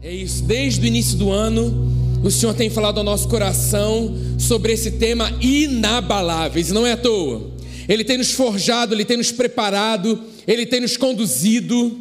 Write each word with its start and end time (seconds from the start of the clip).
É 0.00 0.14
isso, 0.14 0.44
desde 0.44 0.80
o 0.80 0.86
início 0.86 1.18
do 1.18 1.32
ano, 1.32 1.92
o 2.22 2.30
Senhor 2.30 2.54
tem 2.54 2.70
falado 2.70 2.98
ao 2.98 3.04
nosso 3.04 3.28
coração 3.28 4.14
sobre 4.38 4.72
esse 4.72 4.92
tema 4.92 5.36
inabaláveis, 5.40 6.70
não 6.70 6.86
é 6.86 6.92
à 6.92 6.96
toa. 6.96 7.50
Ele 7.88 8.04
tem 8.04 8.16
nos 8.16 8.30
forjado, 8.30 8.94
ele 8.94 9.04
tem 9.04 9.16
nos 9.16 9.32
preparado, 9.32 10.22
ele 10.46 10.66
tem 10.66 10.80
nos 10.80 10.96
conduzido. 10.96 11.98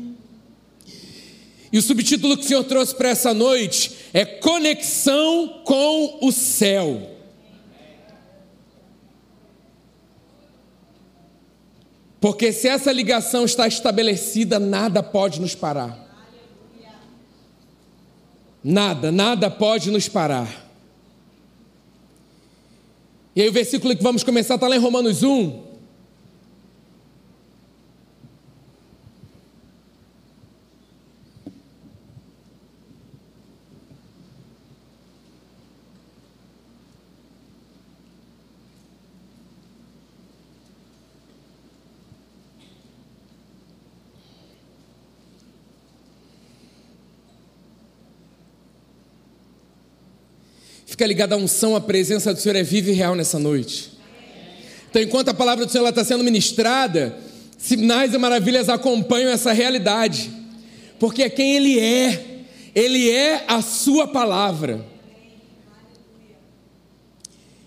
E 1.73 1.79
o 1.79 1.81
subtítulo 1.81 2.37
que 2.37 2.43
o 2.43 2.47
Senhor 2.47 2.63
trouxe 2.65 2.93
para 2.93 3.09
essa 3.09 3.33
noite 3.33 3.91
é 4.13 4.23
Conexão 4.23 5.61
com 5.65 6.19
o 6.21 6.31
Céu. 6.31 7.17
Porque 12.21 12.51
se 12.51 12.67
essa 12.67 12.91
ligação 12.91 13.43
está 13.43 13.67
estabelecida, 13.67 14.59
nada 14.59 15.01
pode 15.01 15.41
nos 15.41 15.55
parar. 15.55 16.06
Nada, 18.69 19.13
nada 19.13 19.49
pode 19.49 19.89
nos 19.89 20.09
parar. 20.09 20.67
E 23.33 23.41
aí 23.41 23.47
o 23.47 23.53
versículo 23.53 23.95
que 23.95 24.03
vamos 24.03 24.25
começar 24.25 24.55
está 24.55 24.67
lá 24.67 24.75
em 24.75 24.79
Romanos 24.79 25.23
1, 25.23 25.66
Fica 50.97 51.05
ligado 51.05 51.33
à 51.33 51.37
unção, 51.37 51.75
a 51.75 51.79
presença 51.79 52.33
do 52.33 52.39
Senhor 52.39 52.55
é 52.55 52.63
viva 52.63 52.89
e 52.89 52.93
real 52.93 53.13
nessa 53.13 53.37
noite. 53.37 53.91
Então, 54.89 54.99
enquanto 54.99 55.29
a 55.29 55.33
palavra 55.35 55.63
do 55.63 55.71
Senhor 55.71 55.87
está 55.87 56.03
sendo 56.03 56.23
ministrada, 56.23 57.15
sinais 57.55 58.15
e 58.15 58.17
maravilhas 58.17 58.67
acompanham 58.67 59.29
essa 59.29 59.51
realidade, 59.51 60.31
porque 60.97 61.21
é 61.21 61.29
quem 61.29 61.55
Ele 61.55 61.79
é, 61.79 62.45
Ele 62.73 63.11
é 63.11 63.45
a 63.47 63.61
Sua 63.61 64.07
palavra. 64.07 64.83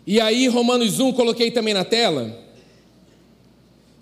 E 0.04 0.20
aí, 0.20 0.48
Romanos 0.48 0.98
1, 0.98 1.12
coloquei 1.12 1.52
também 1.52 1.72
na 1.72 1.84
tela, 1.84 2.36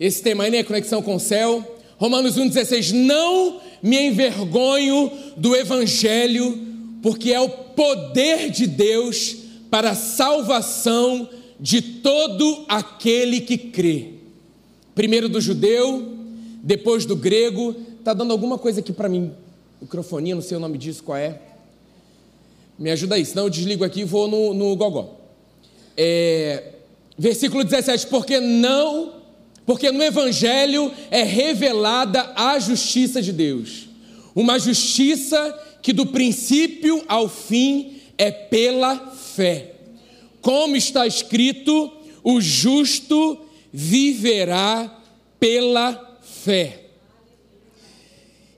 esse 0.01 0.23
tema 0.23 0.45
aí, 0.45 0.51
né? 0.51 0.63
Conexão 0.63 1.03
com 1.03 1.17
o 1.17 1.21
céu. 1.21 1.83
Romanos 1.99 2.39
1,16: 2.39 2.93
Não 2.93 3.61
me 3.83 4.07
envergonho 4.07 5.13
do 5.37 5.55
Evangelho, 5.55 6.68
porque 7.03 7.33
é 7.33 7.41
o 7.41 7.49
poder 7.49 8.51
de 8.51 8.67
Deus 8.67 9.37
para 9.71 9.91
a 9.91 9.95
salvação 9.95 11.29
de 11.61 11.81
todo 11.81 12.65
aquele 12.69 13.41
que 13.41 13.59
crê. 13.59 14.15
Primeiro 14.95 15.29
do 15.29 15.41
judeu, 15.41 16.17
depois 16.63 17.05
do 17.05 17.17
grego. 17.17 17.75
Está 17.99 18.13
dando 18.13 18.33
alguma 18.33 18.59
coisa 18.59 18.81
aqui 18.81 18.93
para 18.93 19.09
mim? 19.09 19.33
Microfonia, 19.81 20.35
não 20.35 20.43
sei 20.43 20.57
o 20.57 20.61
nome 20.61 20.79
disso, 20.79 21.03
qual 21.03 21.19
é? 21.19 21.41
Me 22.79 22.91
ajuda 22.91 23.17
aí, 23.17 23.25
senão 23.25 23.45
eu 23.45 23.51
desligo 23.51 23.85
aqui 23.85 24.01
e 24.01 24.05
vou 24.05 24.29
no, 24.29 24.55
no 24.55 24.77
gogó. 24.77 25.17
É, 25.97 26.75
versículo 27.17 27.65
17: 27.65 28.07
Porque 28.07 28.39
não, 28.41 29.15
porque 29.67 29.91
no 29.91 30.03
Evangelho 30.03 30.93
é 31.11 31.23
revelada 31.23 32.33
a 32.37 32.59
justiça 32.59 33.21
de 33.21 33.33
Deus, 33.33 33.89
uma 34.35 34.59
justiça 34.59 35.59
que 35.89 35.93
do 35.95 36.05
princípio 36.05 37.03
ao 37.09 37.31
fim 37.31 37.97
é 38.19 38.31
pela 38.31 39.11
fé. 39.11 39.73
Como 40.43 40.77
está 40.77 41.07
escrito, 41.07 41.91
o 42.23 42.43
justo 42.43 43.41
viverá 43.73 45.03
pela 45.41 46.21
fé. 46.21 46.83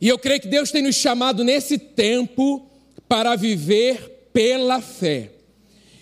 E 0.00 0.08
eu 0.08 0.18
creio 0.18 0.40
que 0.40 0.48
Deus 0.48 0.72
tem 0.72 0.82
nos 0.82 0.96
chamado 0.96 1.44
nesse 1.44 1.78
tempo 1.78 2.66
para 3.08 3.36
viver 3.36 4.28
pela 4.32 4.80
fé. 4.80 5.30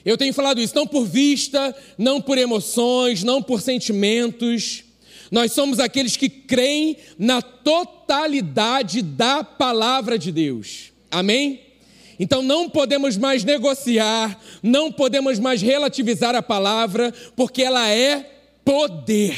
Eu 0.06 0.16
tenho 0.16 0.32
falado 0.32 0.62
isso 0.62 0.74
não 0.74 0.86
por 0.86 1.04
vista, 1.04 1.76
não 1.98 2.22
por 2.22 2.38
emoções, 2.38 3.22
não 3.22 3.42
por 3.42 3.60
sentimentos. 3.60 4.82
Nós 5.30 5.52
somos 5.52 5.78
aqueles 5.78 6.16
que 6.16 6.30
creem 6.30 6.96
na 7.18 7.42
totalidade 7.42 9.02
da 9.02 9.44
palavra 9.44 10.18
de 10.18 10.32
Deus. 10.32 10.96
Amém? 11.10 11.60
Então 12.18 12.42
não 12.42 12.68
podemos 12.68 13.16
mais 13.16 13.44
negociar, 13.44 14.38
não 14.62 14.90
podemos 14.90 15.38
mais 15.38 15.62
relativizar 15.62 16.34
a 16.34 16.42
palavra, 16.42 17.14
porque 17.36 17.62
ela 17.62 17.88
é 17.88 18.28
poder. 18.64 19.36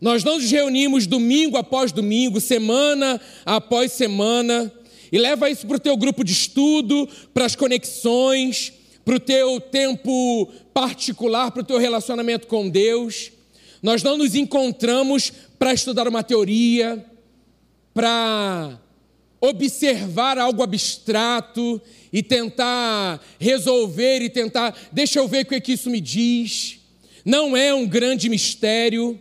Nós 0.00 0.22
não 0.22 0.36
nos 0.38 0.50
reunimos 0.50 1.06
domingo 1.06 1.56
após 1.56 1.92
domingo, 1.92 2.40
semana 2.40 3.20
após 3.44 3.92
semana, 3.92 4.72
e 5.10 5.18
leva 5.18 5.50
isso 5.50 5.66
para 5.66 5.76
o 5.76 5.80
teu 5.80 5.96
grupo 5.96 6.22
de 6.22 6.32
estudo, 6.32 7.08
para 7.32 7.46
as 7.46 7.56
conexões, 7.56 8.72
para 9.04 9.16
o 9.16 9.20
teu 9.20 9.60
tempo 9.60 10.52
particular, 10.74 11.50
para 11.50 11.62
o 11.62 11.64
teu 11.64 11.78
relacionamento 11.78 12.46
com 12.46 12.68
Deus. 12.68 13.32
Nós 13.82 14.02
não 14.02 14.18
nos 14.18 14.34
encontramos 14.34 15.32
para 15.58 15.72
estudar 15.72 16.06
uma 16.06 16.22
teoria, 16.22 17.04
para 17.94 18.78
observar 19.40 20.38
algo 20.38 20.62
abstrato 20.62 21.80
e 22.12 22.22
tentar 22.22 23.24
resolver 23.38 24.20
e 24.20 24.30
tentar, 24.30 24.76
deixa 24.92 25.18
eu 25.18 25.28
ver 25.28 25.44
o 25.44 25.48
que, 25.48 25.54
é 25.54 25.60
que 25.60 25.72
isso 25.72 25.90
me 25.90 26.00
diz. 26.00 26.78
Não 27.24 27.56
é 27.56 27.72
um 27.72 27.86
grande 27.86 28.28
mistério, 28.28 29.18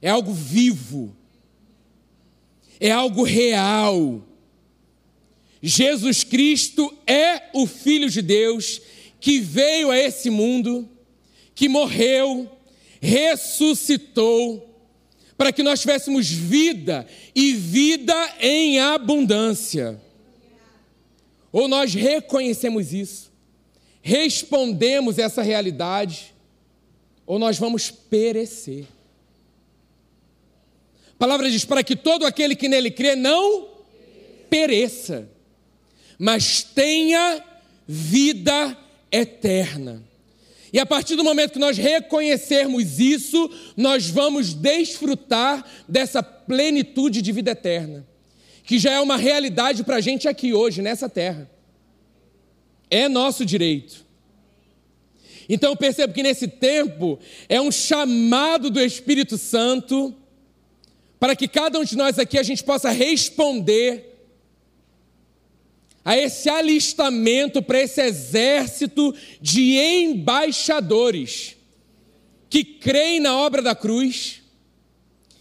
é 0.00 0.10
algo 0.10 0.32
vivo, 0.32 1.14
é 2.78 2.90
algo 2.90 3.22
real. 3.22 4.22
Jesus 5.62 6.24
Cristo 6.24 6.92
é 7.06 7.50
o 7.52 7.66
Filho 7.66 8.08
de 8.08 8.22
Deus 8.22 8.80
que 9.20 9.38
veio 9.38 9.90
a 9.90 9.98
esse 9.98 10.30
mundo, 10.30 10.88
que 11.54 11.68
morreu, 11.68 12.50
ressuscitou, 13.00 14.69
para 15.40 15.54
que 15.54 15.62
nós 15.62 15.80
tivéssemos 15.80 16.28
vida 16.28 17.06
e 17.34 17.54
vida 17.54 18.14
em 18.40 18.78
abundância. 18.78 19.98
Ou 21.50 21.66
nós 21.66 21.94
reconhecemos 21.94 22.92
isso, 22.92 23.32
respondemos 24.02 25.16
essa 25.18 25.40
realidade, 25.40 26.34
ou 27.24 27.38
nós 27.38 27.58
vamos 27.58 27.90
perecer. 27.90 28.84
A 31.08 31.16
palavra 31.18 31.50
diz: 31.50 31.64
para 31.64 31.82
que 31.82 31.96
todo 31.96 32.26
aquele 32.26 32.54
que 32.54 32.68
nele 32.68 32.90
crê 32.90 33.16
não 33.16 33.66
pereça, 34.50 35.26
mas 36.18 36.62
tenha 36.62 37.42
vida 37.88 38.76
eterna. 39.10 40.04
E 40.72 40.78
a 40.78 40.86
partir 40.86 41.16
do 41.16 41.24
momento 41.24 41.52
que 41.52 41.58
nós 41.58 41.76
reconhecermos 41.76 43.00
isso, 43.00 43.50
nós 43.76 44.08
vamos 44.08 44.54
desfrutar 44.54 45.64
dessa 45.88 46.22
plenitude 46.22 47.20
de 47.20 47.32
vida 47.32 47.50
eterna, 47.50 48.06
que 48.64 48.78
já 48.78 48.92
é 48.92 49.00
uma 49.00 49.16
realidade 49.16 49.82
para 49.82 49.96
a 49.96 50.00
gente 50.00 50.28
aqui 50.28 50.52
hoje, 50.52 50.80
nessa 50.80 51.08
terra. 51.08 51.50
É 52.88 53.08
nosso 53.08 53.44
direito. 53.44 54.06
Então 55.48 55.70
eu 55.70 55.76
percebo 55.76 56.14
que 56.14 56.22
nesse 56.22 56.46
tempo 56.46 57.18
é 57.48 57.60
um 57.60 57.72
chamado 57.72 58.70
do 58.70 58.80
Espírito 58.80 59.36
Santo 59.36 60.14
para 61.18 61.34
que 61.34 61.48
cada 61.48 61.78
um 61.78 61.84
de 61.84 61.96
nós 61.96 62.18
aqui 62.18 62.38
a 62.38 62.42
gente 62.42 62.62
possa 62.62 62.90
responder 62.90 64.09
a 66.04 66.16
esse 66.16 66.48
alistamento 66.48 67.62
para 67.62 67.80
esse 67.80 68.00
exército 68.00 69.14
de 69.40 69.76
embaixadores 69.76 71.56
que 72.48 72.64
creem 72.64 73.20
na 73.20 73.36
obra 73.36 73.62
da 73.62 73.74
cruz 73.74 74.42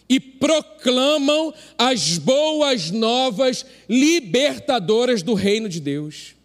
e 0.08 0.20
proclamam 0.20 1.54
as 1.78 2.18
boas 2.18 2.92
novas 2.92 3.66
libertadoras 3.88 5.22
do 5.22 5.34
reino 5.34 5.70
de 5.70 5.80
Deus. 5.80 6.36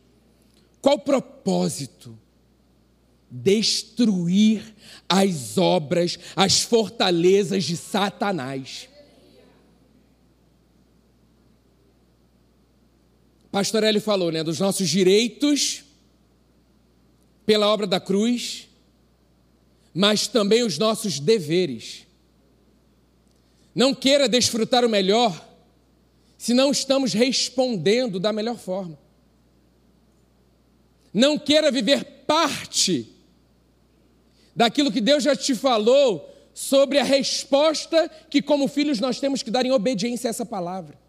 Qual 0.81 0.97
o 0.97 1.00
propósito? 1.00 2.19
Destruir 3.31 4.62
as 5.09 5.59
obras, 5.59 6.19
as 6.37 6.62
fortalezas 6.62 7.65
de 7.65 7.77
Satanás. 7.77 8.88
Pastorelli 13.55 14.01
falou, 14.01 14.33
né, 14.33 14.43
dos 14.43 14.59
nossos 14.59 14.89
direitos 14.89 15.85
pela 17.47 17.69
obra 17.69 17.87
da 17.87 18.01
cruz, 18.01 18.69
mas 19.95 20.27
também 20.27 20.65
os 20.65 20.77
nossos 20.77 21.21
deveres. 21.21 22.05
Não 23.73 23.95
queira 23.95 24.29
desfrutar 24.29 24.85
o 24.85 24.89
melhor 24.89 25.49
se 26.37 26.53
não 26.53 26.73
estamos 26.73 27.12
respondendo 27.12 28.19
da 28.19 28.33
melhor 28.33 28.59
forma. 28.59 28.99
Não 31.12 31.39
queira 31.39 31.71
viver 31.71 32.03
parte 32.27 33.09
daquilo 34.57 34.91
que 34.91 35.00
Deus 35.00 35.23
já 35.23 35.37
te 35.37 35.55
falou 35.55 36.29
sobre 36.53 36.99
a 36.99 37.05
resposta 37.05 38.11
que, 38.29 38.43
como 38.43 38.67
filhos, 38.67 38.99
nós 38.99 39.21
temos 39.21 39.45
que 39.45 39.50
dar 39.53 39.65
em 39.65 39.71
obediência 39.71 40.29
a 40.29 40.33
essa 40.33 40.45
palavra. 40.45 41.04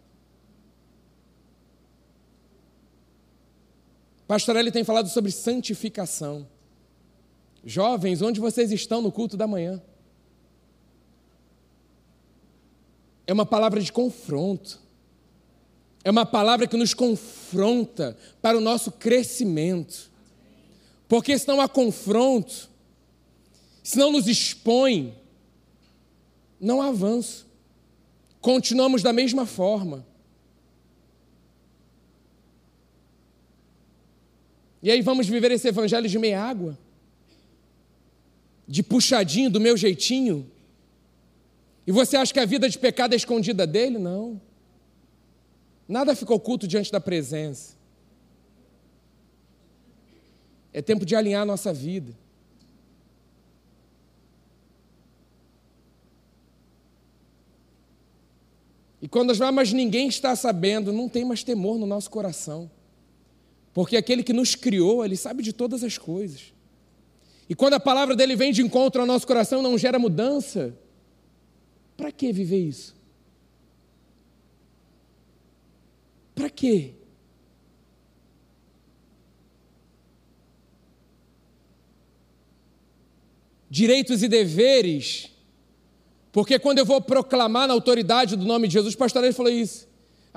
Pastorelli 4.26 4.72
tem 4.72 4.84
falado 4.84 5.08
sobre 5.08 5.30
santificação. 5.30 6.46
Jovens, 7.64 8.22
onde 8.22 8.40
vocês 8.40 8.72
estão 8.72 9.00
no 9.00 9.12
culto 9.12 9.36
da 9.36 9.46
manhã? 9.46 9.82
É 13.26 13.32
uma 13.32 13.46
palavra 13.46 13.80
de 13.80 13.92
confronto. 13.92 14.80
É 16.04 16.10
uma 16.10 16.24
palavra 16.24 16.66
que 16.66 16.76
nos 16.76 16.94
confronta 16.94 18.16
para 18.40 18.56
o 18.56 18.60
nosso 18.60 18.92
crescimento. 18.92 20.10
Porque 21.08 21.36
se 21.38 21.46
não 21.48 21.60
há 21.60 21.68
confronto, 21.68 22.68
se 23.82 23.98
não 23.98 24.12
nos 24.12 24.26
expõe, 24.26 25.14
não 26.60 26.80
há 26.80 26.88
avanço. 26.88 27.46
Continuamos 28.40 29.02
da 29.02 29.12
mesma 29.12 29.46
forma. 29.46 30.06
E 34.82 34.90
aí 34.90 35.00
vamos 35.02 35.26
viver 35.26 35.50
esse 35.50 35.68
evangelho 35.68 36.08
de 36.08 36.18
meia 36.18 36.42
água? 36.42 36.78
De 38.68 38.82
puxadinho, 38.82 39.50
do 39.50 39.60
meu 39.60 39.76
jeitinho? 39.76 40.50
E 41.86 41.92
você 41.92 42.16
acha 42.16 42.32
que 42.32 42.40
a 42.40 42.44
vida 42.44 42.68
de 42.68 42.78
pecado 42.78 43.12
é 43.12 43.16
escondida 43.16 43.66
dele? 43.66 43.98
Não. 43.98 44.40
Nada 45.88 46.16
fica 46.16 46.34
oculto 46.34 46.66
diante 46.66 46.90
da 46.90 47.00
presença. 47.00 47.76
É 50.72 50.82
tempo 50.82 51.06
de 51.06 51.14
alinhar 51.14 51.42
a 51.42 51.46
nossa 51.46 51.72
vida. 51.72 52.12
E 59.00 59.08
quando 59.08 59.28
nós 59.28 59.54
mas 59.54 59.72
ninguém 59.72 60.08
está 60.08 60.34
sabendo, 60.34 60.92
não 60.92 61.08
tem 61.08 61.24
mais 61.24 61.44
temor 61.44 61.78
no 61.78 61.86
nosso 61.86 62.10
coração. 62.10 62.68
Porque 63.76 63.94
aquele 63.94 64.22
que 64.22 64.32
nos 64.32 64.54
criou, 64.54 65.04
ele 65.04 65.18
sabe 65.18 65.42
de 65.42 65.52
todas 65.52 65.84
as 65.84 65.98
coisas. 65.98 66.54
E 67.46 67.54
quando 67.54 67.74
a 67.74 67.78
palavra 67.78 68.16
dele 68.16 68.34
vem 68.34 68.50
de 68.50 68.62
encontro 68.62 69.02
ao 69.02 69.06
nosso 69.06 69.26
coração, 69.26 69.60
não 69.60 69.76
gera 69.76 69.98
mudança. 69.98 70.74
Para 71.94 72.10
que 72.10 72.32
viver 72.32 72.58
isso? 72.58 72.96
Para 76.34 76.48
quê? 76.48 76.94
Direitos 83.68 84.22
e 84.22 84.28
deveres. 84.28 85.30
Porque 86.32 86.58
quando 86.58 86.78
eu 86.78 86.86
vou 86.86 87.02
proclamar 87.02 87.68
na 87.68 87.74
autoridade 87.74 88.36
do 88.36 88.46
nome 88.46 88.68
de 88.68 88.72
Jesus, 88.72 88.94
o 88.94 88.98
pastor 88.98 89.22
ele 89.22 89.34
falou 89.34 89.52
isso. 89.52 89.86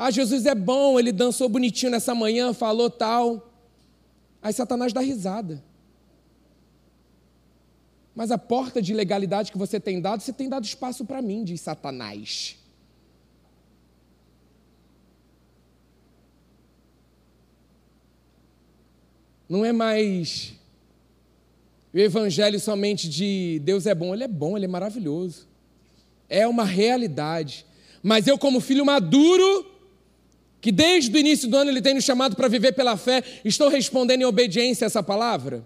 Ah, 0.02 0.10
Jesus 0.10 0.46
é 0.46 0.56
bom, 0.56 0.98
ele 0.98 1.12
dançou 1.12 1.50
bonitinho 1.50 1.92
nessa 1.92 2.16
manhã, 2.16 2.54
falou 2.54 2.90
tal. 2.90 3.52
Aí 4.42 4.54
Satanás 4.54 4.94
dá 4.94 5.02
risada. 5.02 5.62
Mas 8.16 8.32
a 8.32 8.38
porta 8.38 8.82
de 8.82 8.94
legalidade 8.94 9.52
que 9.52 9.58
você 9.58 9.78
tem 9.78 10.00
dado, 10.00 10.22
você 10.22 10.32
tem 10.32 10.48
dado 10.48 10.64
espaço 10.64 11.04
para 11.04 11.22
mim, 11.22 11.44
diz 11.44 11.60
Satanás. 11.60 12.56
Não 19.50 19.66
é 19.66 19.74
mais 19.74 20.54
o 21.94 21.98
evangelho 21.98 22.58
somente 22.58 23.10
de 23.10 23.60
Deus 23.66 23.86
é 23.86 23.94
bom, 23.94 24.14
ele 24.14 24.24
é 24.24 24.30
bom, 24.30 24.56
ele 24.56 24.64
é 24.64 24.70
maravilhoso. 24.70 25.46
É 26.30 26.48
uma 26.48 26.64
realidade. 26.64 27.66
Mas 28.02 28.28
eu, 28.28 28.38
como 28.38 28.62
filho 28.62 28.86
maduro, 28.86 29.78
que 30.62 30.72
desde 30.72 31.16
o 31.16 31.20
início 31.20 31.48
do 31.48 31.58
ano 31.58 31.72
ele 31.72 31.82
tem 31.82 31.94
nos 31.94 32.04
chamado 32.04 32.36
para 32.36 32.48
viver 32.48 32.74
pela 32.74 32.98
fé, 32.98 33.24
estou 33.46 33.70
respondendo 33.70 34.22
em 34.22 34.26
obediência 34.26 34.86
a 34.86 34.88
essa 34.88 35.02
palavra? 35.02 35.64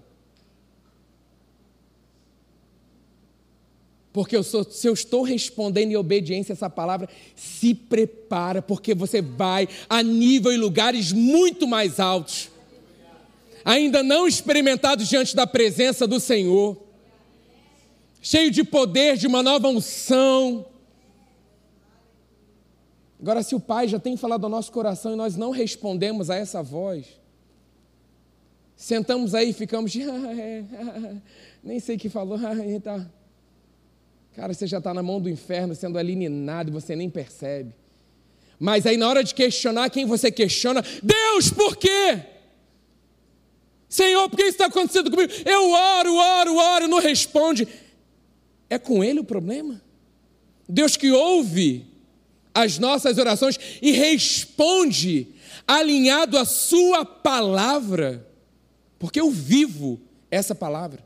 Porque 4.12 4.38
eu 4.38 4.44
sou, 4.44 4.64
se 4.64 4.88
eu 4.88 4.94
estou 4.94 5.24
respondendo 5.24 5.92
em 5.92 5.96
obediência 5.96 6.54
a 6.54 6.56
essa 6.56 6.70
palavra, 6.70 7.10
se 7.36 7.74
prepara, 7.74 8.62
porque 8.62 8.94
você 8.94 9.24
vai 9.24 9.68
a 9.90 10.04
nível 10.04 10.54
e 10.54 10.58
lugares 10.58 11.12
muito 11.12 11.68
mais 11.68 12.00
altos, 12.00 12.52
ainda 13.66 14.04
não 14.04 14.28
experimentados 14.28 15.08
diante 15.10 15.36
da 15.36 15.48
presença 15.48 16.06
do 16.06 16.20
Senhor, 16.20 16.78
cheio 18.22 18.52
de 18.52 18.64
poder, 18.64 19.18
de 19.18 19.26
uma 19.26 19.42
nova 19.42 19.68
unção, 19.68 20.64
Agora, 23.24 23.42
se 23.42 23.56
o 23.56 23.60
Pai 23.60 23.88
já 23.88 23.98
tem 23.98 24.18
falado 24.18 24.44
ao 24.44 24.50
nosso 24.50 24.70
coração 24.70 25.14
e 25.14 25.16
nós 25.16 25.38
não 25.38 25.52
respondemos 25.52 26.30
a 26.30 26.36
essa 26.36 26.62
voz, 26.62 27.06
sentamos 28.76 29.34
aí 29.34 29.52
e 29.52 29.54
ficamos 29.54 29.94
de. 29.94 30.04
Nem 31.64 31.80
sei 31.80 31.96
o 31.96 32.00
que 32.00 32.10
falou. 32.10 32.38
Tá. 32.84 33.10
Cara, 34.36 34.54
você 34.54 34.68
já 34.68 34.80
está 34.80 34.94
na 34.94 35.02
mão 35.02 35.22
do 35.22 35.30
inferno 35.30 35.74
sendo 35.74 35.98
eliminado 35.98 36.68
e 36.68 36.72
você 36.72 36.98
nem 36.98 37.10
percebe. 37.10 37.74
Mas 38.60 38.86
aí, 38.86 38.98
na 38.98 39.08
hora 39.08 39.24
de 39.24 39.34
questionar, 39.34 39.90
quem 39.90 40.06
você 40.06 40.30
questiona? 40.30 40.84
Deus, 41.02 41.50
por 41.50 41.78
quê? 41.78 42.20
Senhor, 43.88 44.28
por 44.28 44.36
que 44.36 44.44
isso 44.44 44.52
está 44.52 44.66
acontecendo 44.66 45.10
comigo? 45.10 45.32
Eu 45.46 45.70
oro, 45.70 46.16
oro, 46.16 46.56
oro, 46.58 46.88
não 46.90 47.00
responde. 47.00 47.68
É 48.70 48.78
com 48.78 49.02
Ele 49.02 49.22
o 49.22 49.24
problema? 49.24 49.82
Deus 50.68 50.98
que 50.98 51.10
ouve 51.10 51.93
as 52.54 52.78
nossas 52.78 53.18
orações 53.18 53.60
e 53.82 53.92
responde 53.92 55.28
alinhado 55.68 56.38
à 56.38 56.46
Sua 56.46 57.06
palavra, 57.06 58.28
porque 59.00 59.20
eu 59.20 59.32
vivo 59.32 60.00
essa 60.30 60.54
palavra. 60.54 61.06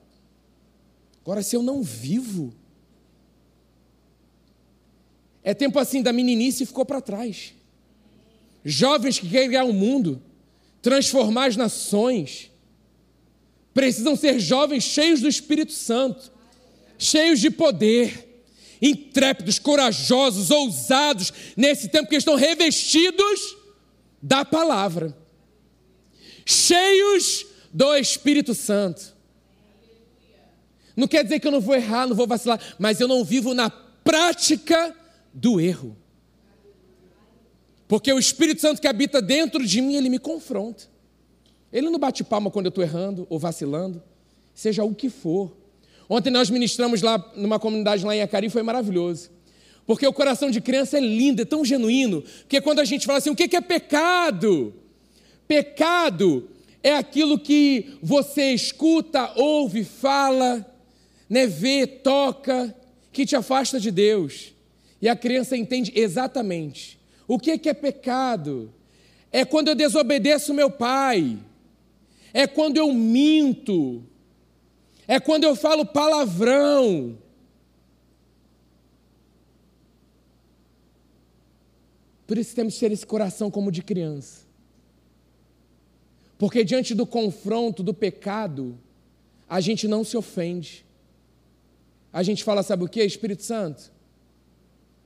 Agora, 1.21 1.41
se 1.41 1.55
eu 1.55 1.63
não 1.63 1.83
vivo, 1.83 2.53
é 5.43 5.53
tempo 5.53 5.79
assim 5.79 6.01
da 6.01 6.11
meninice 6.11 6.65
ficou 6.65 6.85
para 6.85 7.01
trás. 7.01 7.53
Jovens 8.63 9.19
que 9.19 9.29
querem 9.29 9.49
ganhar 9.49 9.63
o 9.63 9.73
mundo, 9.73 10.21
transformar 10.81 11.47
as 11.47 11.55
nações, 11.55 12.51
precisam 13.73 14.15
ser 14.15 14.39
jovens 14.39 14.83
cheios 14.83 15.21
do 15.21 15.27
Espírito 15.27 15.71
Santo, 15.71 16.31
cheios 16.97 17.39
de 17.39 17.49
poder 17.49 18.26
intrépidos, 18.81 19.59
corajosos, 19.59 20.51
ousados 20.51 21.33
nesse 21.55 21.89
tempo 21.89 22.09
que 22.09 22.15
estão 22.15 22.35
revestidos 22.35 23.57
da 24.21 24.43
palavra, 24.43 25.15
cheios 26.45 27.45
do 27.71 27.95
Espírito 27.95 28.53
Santo. 28.53 29.15
Não 30.95 31.07
quer 31.07 31.23
dizer 31.23 31.39
que 31.39 31.47
eu 31.47 31.51
não 31.51 31.61
vou 31.61 31.75
errar, 31.75 32.07
não 32.07 32.15
vou 32.15 32.25
vacilar, 32.25 32.59
mas 32.79 32.99
eu 32.99 33.07
não 33.07 33.23
vivo 33.23 33.53
na 33.53 33.69
prática 33.69 34.95
do 35.33 35.59
erro. 35.59 35.95
Porque 37.87 38.11
o 38.11 38.19
Espírito 38.19 38.61
Santo 38.61 38.81
que 38.81 38.87
habita 38.87 39.21
dentro 39.21 39.65
de 39.65 39.79
mim, 39.79 39.95
ele 39.95 40.09
me 40.09 40.19
confronta. 40.19 40.85
Ele 41.71 41.89
não 41.89 41.99
bate 41.99 42.23
palma 42.23 42.49
quando 42.49 42.65
eu 42.65 42.69
estou 42.69 42.83
errando 42.83 43.27
ou 43.29 43.37
vacilando, 43.37 44.01
seja 44.53 44.83
o 44.83 44.95
que 44.95 45.09
for. 45.09 45.55
Ontem 46.09 46.29
nós 46.29 46.49
ministramos 46.49 47.01
lá 47.01 47.23
numa 47.35 47.59
comunidade 47.59 48.05
lá 48.05 48.15
em 48.15 48.21
Acari, 48.21 48.49
foi 48.49 48.63
maravilhoso. 48.63 49.29
Porque 49.85 50.05
o 50.05 50.13
coração 50.13 50.51
de 50.51 50.61
criança 50.61 50.97
é 50.97 51.01
lindo, 51.01 51.41
é 51.41 51.45
tão 51.45 51.63
genuíno, 51.63 52.23
que 52.47 52.59
quando 52.61 52.79
a 52.79 52.85
gente 52.85 53.05
fala 53.05 53.19
assim, 53.19 53.29
o 53.29 53.35
que 53.35 53.55
é 53.55 53.61
pecado? 53.61 54.73
Pecado 55.47 56.49
é 56.83 56.93
aquilo 56.93 57.39
que 57.39 57.97
você 58.01 58.51
escuta, 58.51 59.31
ouve, 59.35 59.83
fala, 59.83 60.65
né, 61.29 61.47
vê, 61.47 61.87
toca, 61.87 62.73
que 63.11 63.25
te 63.25 63.35
afasta 63.35 63.79
de 63.79 63.91
Deus. 63.91 64.53
E 65.01 65.07
a 65.09 65.15
criança 65.15 65.55
entende 65.55 65.91
exatamente. 65.95 66.99
O 67.27 67.37
que 67.37 67.69
é 67.69 67.73
pecado? 67.73 68.73
É 69.31 69.43
quando 69.43 69.69
eu 69.69 69.75
desobedeço 69.75 70.53
meu 70.53 70.69
pai. 70.69 71.37
É 72.33 72.47
quando 72.47 72.77
eu 72.77 72.93
minto 72.93 74.03
é 75.07 75.19
quando 75.19 75.45
eu 75.45 75.55
falo 75.55 75.85
palavrão. 75.85 77.17
Por 82.27 82.37
isso 82.37 82.53
temos 82.53 82.73
que 82.73 82.81
ter 82.81 82.91
esse 82.91 83.05
coração 83.05 83.49
como 83.49 83.71
de 83.71 83.81
criança. 83.81 84.45
Porque 86.37 86.63
diante 86.63 86.93
do 86.93 87.07
confronto 87.07 87.81
do 87.81 87.93
pecado, 87.93 88.77
a 89.47 89.61
gente 89.61 89.87
não 89.87 90.03
se 90.03 90.17
ofende. 90.17 90.85
A 92.11 92.21
gente 92.21 92.43
fala, 92.43 92.61
sabe 92.61 92.83
o 92.83 92.87
que, 92.87 93.01
Espírito 93.01 93.43
Santo? 93.43 93.91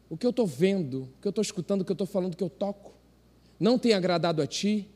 O 0.10 0.18
que 0.18 0.26
eu 0.26 0.32
estou 0.32 0.48
vendo, 0.48 1.04
o 1.04 1.22
que 1.22 1.28
eu 1.28 1.30
estou 1.30 1.42
escutando, 1.42 1.82
o 1.82 1.86
que 1.86 1.92
eu 1.92 1.94
estou 1.96 2.08
falando, 2.08 2.34
o 2.34 2.38
que 2.38 2.44
eu 2.44 2.50
toco, 2.50 2.94
não 3.60 3.78
tem 3.78 3.94
agradado 3.94 4.42
a 4.42 4.48
ti, 4.48 4.90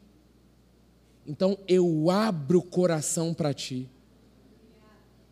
então 1.28 1.58
eu 1.68 2.10
abro 2.10 2.60
o 2.60 2.64
coração 2.64 3.34
para 3.34 3.54
ti. 3.54 3.90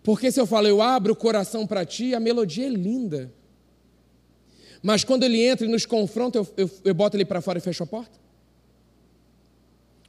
Porque 0.03 0.29
se 0.29 0.39
eu 0.39 0.45
falo 0.45 0.67
eu 0.67 0.81
abro 0.81 1.13
o 1.13 1.15
coração 1.15 1.65
para 1.65 1.85
ti, 1.85 2.13
a 2.13 2.19
melodia 2.19 2.65
é 2.65 2.69
linda. 2.69 3.33
Mas 4.81 5.05
quando 5.05 5.23
ele 5.23 5.41
entra 5.41 5.65
e 5.65 5.69
nos 5.69 5.85
confronta, 5.85 6.39
eu, 6.39 6.47
eu, 6.57 6.69
eu 6.83 6.93
boto 6.93 7.15
ele 7.15 7.23
para 7.23 7.39
fora 7.39 7.57
e 7.57 7.61
fecho 7.61 7.83
a 7.83 7.87
porta? 7.87 8.19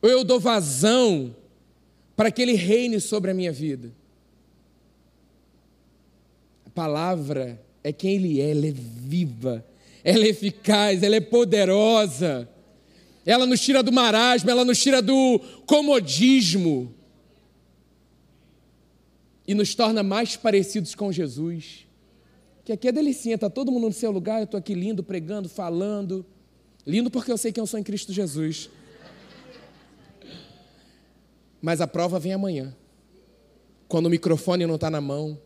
Ou 0.03 0.11
eu 0.11 0.25
dou 0.25 0.41
vazão 0.41 1.35
para 2.17 2.31
que 2.33 2.43
ele 2.43 2.55
reine 2.55 3.01
sobre 3.01 3.31
a 3.31 3.35
minha 3.35 3.53
vida? 3.53 3.93
A 6.67 6.71
palavra 6.71 7.63
é 7.85 7.93
quem 7.93 8.17
ele 8.17 8.41
é, 8.41 8.51
ela 8.51 8.67
é 8.67 8.73
viva, 8.73 9.65
ela 10.03 10.25
é 10.25 10.29
eficaz, 10.29 11.05
ela 11.05 11.15
é 11.15 11.21
poderosa. 11.21 12.49
Ela 13.25 13.47
nos 13.47 13.61
tira 13.61 13.81
do 13.81 13.93
marasmo, 13.93 14.51
ela 14.51 14.65
nos 14.65 14.83
tira 14.83 15.01
do 15.01 15.39
comodismo 15.67 16.93
e 19.47 19.55
nos 19.55 19.75
torna 19.75 20.03
mais 20.03 20.37
parecidos 20.37 20.95
com 20.95 21.13
Jesus. 21.13 21.87
Que 22.65 22.73
aqui 22.73 22.89
é 22.89 22.93
delicinha, 22.93 23.35
está 23.35 23.51
todo 23.51 23.71
mundo 23.71 23.89
no 23.89 23.93
seu 23.93 24.11
lugar, 24.11 24.39
eu 24.39 24.45
estou 24.45 24.59
aqui 24.59 24.75
lindo, 24.75 25.03
pregando, 25.03 25.49
falando. 25.49 26.25
Lindo 26.87 27.11
porque 27.11 27.31
eu 27.31 27.39
sei 27.39 27.53
quem 27.53 27.61
eu 27.61 27.67
sou 27.67 27.79
em 27.79 27.83
Cristo 27.83 28.13
Jesus. 28.13 28.71
Mas 31.61 31.81
a 31.81 31.87
prova 31.87 32.19
vem 32.19 32.33
amanhã. 32.33 32.75
Quando 33.87 34.07
o 34.07 34.11
microfone 34.11 34.67
não 34.67 34.77
está 34.77 34.91
na 34.91 35.01
mão, 35.01 35.39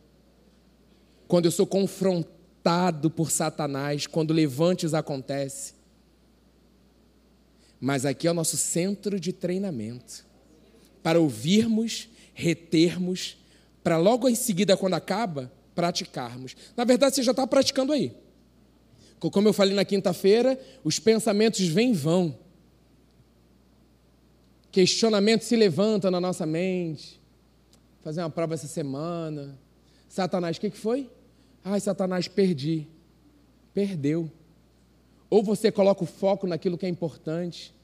quando 1.27 1.45
eu 1.45 1.51
sou 1.51 1.67
confrontado 1.67 3.11
por 3.11 3.31
Satanás, 3.31 4.07
quando 4.07 4.33
levantes 4.33 4.95
acontece. 4.95 5.75
Mas 7.81 8.05
aqui 8.05 8.27
é 8.27 8.31
o 8.31 8.35
nosso 8.35 8.57
centro 8.57 9.19
de 9.21 9.33
treinamento 9.33 10.27
para 11.03 11.21
ouvirmos, 11.21 12.09
retermos, 12.35 13.37
para 13.83 13.97
logo 13.97 14.29
em 14.29 14.35
seguida, 14.35 14.77
quando 14.77 14.95
acaba, 14.95 15.53
praticarmos. 15.75 16.57
Na 16.77 16.85
verdade, 16.85 17.15
você 17.17 17.23
já 17.23 17.31
está 17.31 17.47
praticando 17.47 17.93
aí. 17.93 18.15
Como 19.19 19.49
eu 19.49 19.53
falei 19.53 19.75
na 19.75 19.85
quinta-feira, 19.85 20.59
os 20.85 20.99
pensamentos 20.99 21.67
vêm 21.67 21.91
e 21.91 21.95
vão. 21.95 22.39
Questionamento 24.71 25.43
se 25.43 25.57
levanta 25.57 26.11
na 26.11 26.21
nossa 26.21 26.47
mente. 26.47 27.21
Fazer 28.03 28.21
uma 28.21 28.31
prova 28.31 28.55
essa 28.55 28.67
semana. 28.69 29.59
Satanás, 30.09 30.57
o 30.57 30.61
que, 30.61 30.71
que 30.71 30.79
foi? 30.79 31.11
Ai, 31.65 31.81
Satanás, 31.81 32.29
perdi. 32.29 32.87
Perdeu. 33.75 34.31
Ou 35.29 35.43
você 35.43 35.71
coloca 35.71 36.05
o 36.05 36.07
foco 36.07 36.47
naquilo 36.47 36.79
que 36.79 36.87
é 36.87 36.89
importante. 36.89 37.75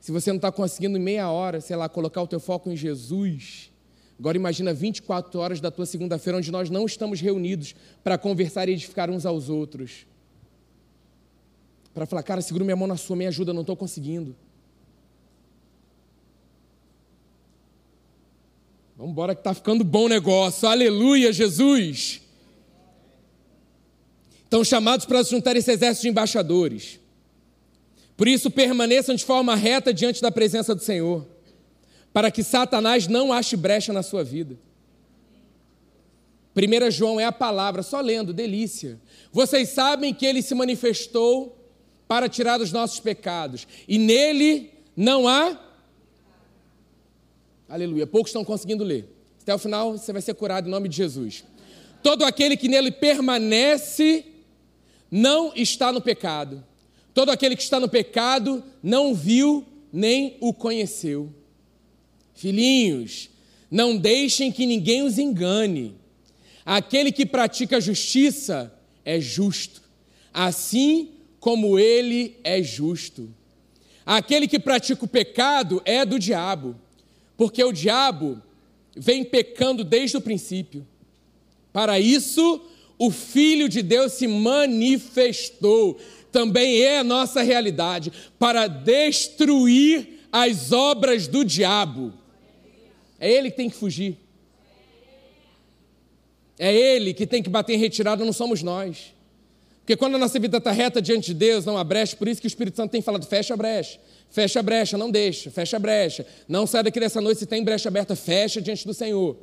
Se 0.00 0.12
você 0.12 0.30
não 0.30 0.36
está 0.36 0.52
conseguindo 0.52 0.96
em 0.96 1.00
meia 1.00 1.30
hora, 1.30 1.60
sei 1.60 1.76
lá, 1.76 1.88
colocar 1.88 2.22
o 2.22 2.26
teu 2.26 2.38
foco 2.38 2.70
em 2.70 2.76
Jesus, 2.76 3.72
Agora 4.24 4.38
imagina 4.38 4.72
24 4.72 5.38
horas 5.38 5.60
da 5.60 5.70
tua 5.70 5.84
segunda-feira 5.84 6.38
onde 6.38 6.50
nós 6.50 6.70
não 6.70 6.86
estamos 6.86 7.20
reunidos 7.20 7.74
para 8.02 8.16
conversar 8.16 8.70
e 8.70 8.72
edificar 8.72 9.10
uns 9.10 9.26
aos 9.26 9.50
outros. 9.50 10.06
Para 11.92 12.06
falar, 12.06 12.22
cara, 12.22 12.40
segura 12.40 12.64
minha 12.64 12.74
mão 12.74 12.88
na 12.88 12.96
sua, 12.96 13.16
me 13.16 13.26
ajuda, 13.26 13.52
não 13.52 13.60
estou 13.60 13.76
conseguindo. 13.76 14.34
Vamos 18.96 19.12
embora 19.12 19.34
que 19.34 19.42
está 19.42 19.52
ficando 19.52 19.84
bom 19.84 20.08
negócio. 20.08 20.66
Aleluia, 20.66 21.30
Jesus. 21.30 22.22
Estão 24.42 24.64
chamados 24.64 25.04
para 25.04 25.22
juntar 25.22 25.54
esse 25.54 25.70
exército 25.70 26.04
de 26.04 26.08
embaixadores. 26.08 26.98
Por 28.16 28.26
isso, 28.26 28.50
permaneçam 28.50 29.14
de 29.14 29.22
forma 29.22 29.54
reta 29.54 29.92
diante 29.92 30.22
da 30.22 30.30
presença 30.30 30.74
do 30.74 30.80
Senhor 30.80 31.33
para 32.14 32.30
que 32.30 32.44
Satanás 32.44 33.08
não 33.08 33.32
ache 33.32 33.56
brecha 33.56 33.92
na 33.92 34.00
sua 34.00 34.22
vida. 34.22 34.56
1 36.56 36.90
João 36.92 37.18
é 37.18 37.24
a 37.24 37.32
palavra, 37.32 37.82
só 37.82 38.00
lendo, 38.00 38.32
delícia. 38.32 39.00
Vocês 39.32 39.70
sabem 39.70 40.14
que 40.14 40.24
ele 40.24 40.40
se 40.40 40.54
manifestou 40.54 41.58
para 42.06 42.28
tirar 42.28 42.60
os 42.60 42.70
nossos 42.70 43.00
pecados, 43.00 43.66
e 43.88 43.98
nele 43.98 44.70
não 44.96 45.26
há. 45.26 45.60
Aleluia. 47.68 48.06
Poucos 48.06 48.30
estão 48.30 48.44
conseguindo 48.44 48.84
ler. 48.84 49.08
Até 49.42 49.52
o 49.52 49.58
final 49.58 49.98
você 49.98 50.12
vai 50.12 50.22
ser 50.22 50.34
curado 50.34 50.68
em 50.68 50.70
nome 50.70 50.88
de 50.88 50.96
Jesus. 50.96 51.42
Todo 52.00 52.24
aquele 52.24 52.56
que 52.56 52.68
nele 52.68 52.92
permanece 52.92 54.24
não 55.10 55.52
está 55.56 55.90
no 55.90 56.00
pecado. 56.00 56.64
Todo 57.12 57.30
aquele 57.30 57.56
que 57.56 57.62
está 57.62 57.80
no 57.80 57.88
pecado 57.88 58.62
não 58.80 59.12
viu 59.12 59.66
nem 59.92 60.36
o 60.40 60.54
conheceu. 60.54 61.32
Filhinhos, 62.34 63.30
não 63.70 63.96
deixem 63.96 64.52
que 64.52 64.66
ninguém 64.66 65.02
os 65.02 65.18
engane. 65.18 65.94
Aquele 66.64 67.12
que 67.12 67.24
pratica 67.24 67.80
justiça 67.80 68.72
é 69.04 69.20
justo, 69.20 69.82
assim 70.32 71.10
como 71.38 71.78
ele 71.78 72.36
é 72.42 72.62
justo. 72.62 73.28
Aquele 74.04 74.46
que 74.46 74.58
pratica 74.58 75.04
o 75.04 75.08
pecado 75.08 75.80
é 75.84 76.04
do 76.04 76.18
diabo, 76.18 76.76
porque 77.36 77.62
o 77.62 77.72
diabo 77.72 78.40
vem 78.96 79.24
pecando 79.24 79.82
desde 79.82 80.16
o 80.16 80.20
princípio. 80.20 80.86
Para 81.72 81.98
isso, 81.98 82.60
o 82.98 83.10
Filho 83.10 83.68
de 83.68 83.82
Deus 83.82 84.12
se 84.12 84.26
manifestou. 84.26 85.98
Também 86.30 86.80
é 86.80 86.98
a 86.98 87.04
nossa 87.04 87.42
realidade 87.42 88.12
para 88.38 88.66
destruir 88.66 90.20
as 90.30 90.72
obras 90.72 91.26
do 91.26 91.44
diabo. 91.44 92.12
É 93.18 93.30
ele 93.30 93.50
que 93.50 93.56
tem 93.56 93.70
que 93.70 93.76
fugir. 93.76 94.18
É 96.58 96.72
ele 96.72 97.12
que 97.12 97.26
tem 97.26 97.42
que 97.42 97.50
bater 97.50 97.74
em 97.74 97.78
retirada, 97.78 98.24
não 98.24 98.32
somos 98.32 98.62
nós. 98.62 99.12
Porque 99.80 99.96
quando 99.96 100.14
a 100.14 100.18
nossa 100.18 100.38
vida 100.38 100.58
está 100.58 100.70
reta 100.70 101.02
diante 101.02 101.26
de 101.26 101.34
Deus, 101.34 101.64
não 101.64 101.76
há 101.76 101.84
brecha, 101.84 102.16
por 102.16 102.26
isso 102.26 102.40
que 102.40 102.46
o 102.46 102.48
Espírito 102.48 102.76
Santo 102.76 102.90
tem 102.90 103.02
falado: 103.02 103.26
fecha 103.26 103.54
a 103.54 103.56
brecha, 103.56 104.00
fecha 104.30 104.60
a 104.60 104.62
brecha, 104.62 104.96
não 104.96 105.10
deixa, 105.10 105.50
fecha 105.50 105.76
a 105.76 105.80
brecha. 105.80 106.26
Não 106.48 106.66
sai 106.66 106.82
daqui 106.82 106.98
dessa 106.98 107.20
noite 107.20 107.40
se 107.40 107.46
tem 107.46 107.62
brecha 107.62 107.88
aberta, 107.88 108.16
fecha 108.16 108.62
diante 108.62 108.86
do 108.86 108.94
Senhor. 108.94 109.36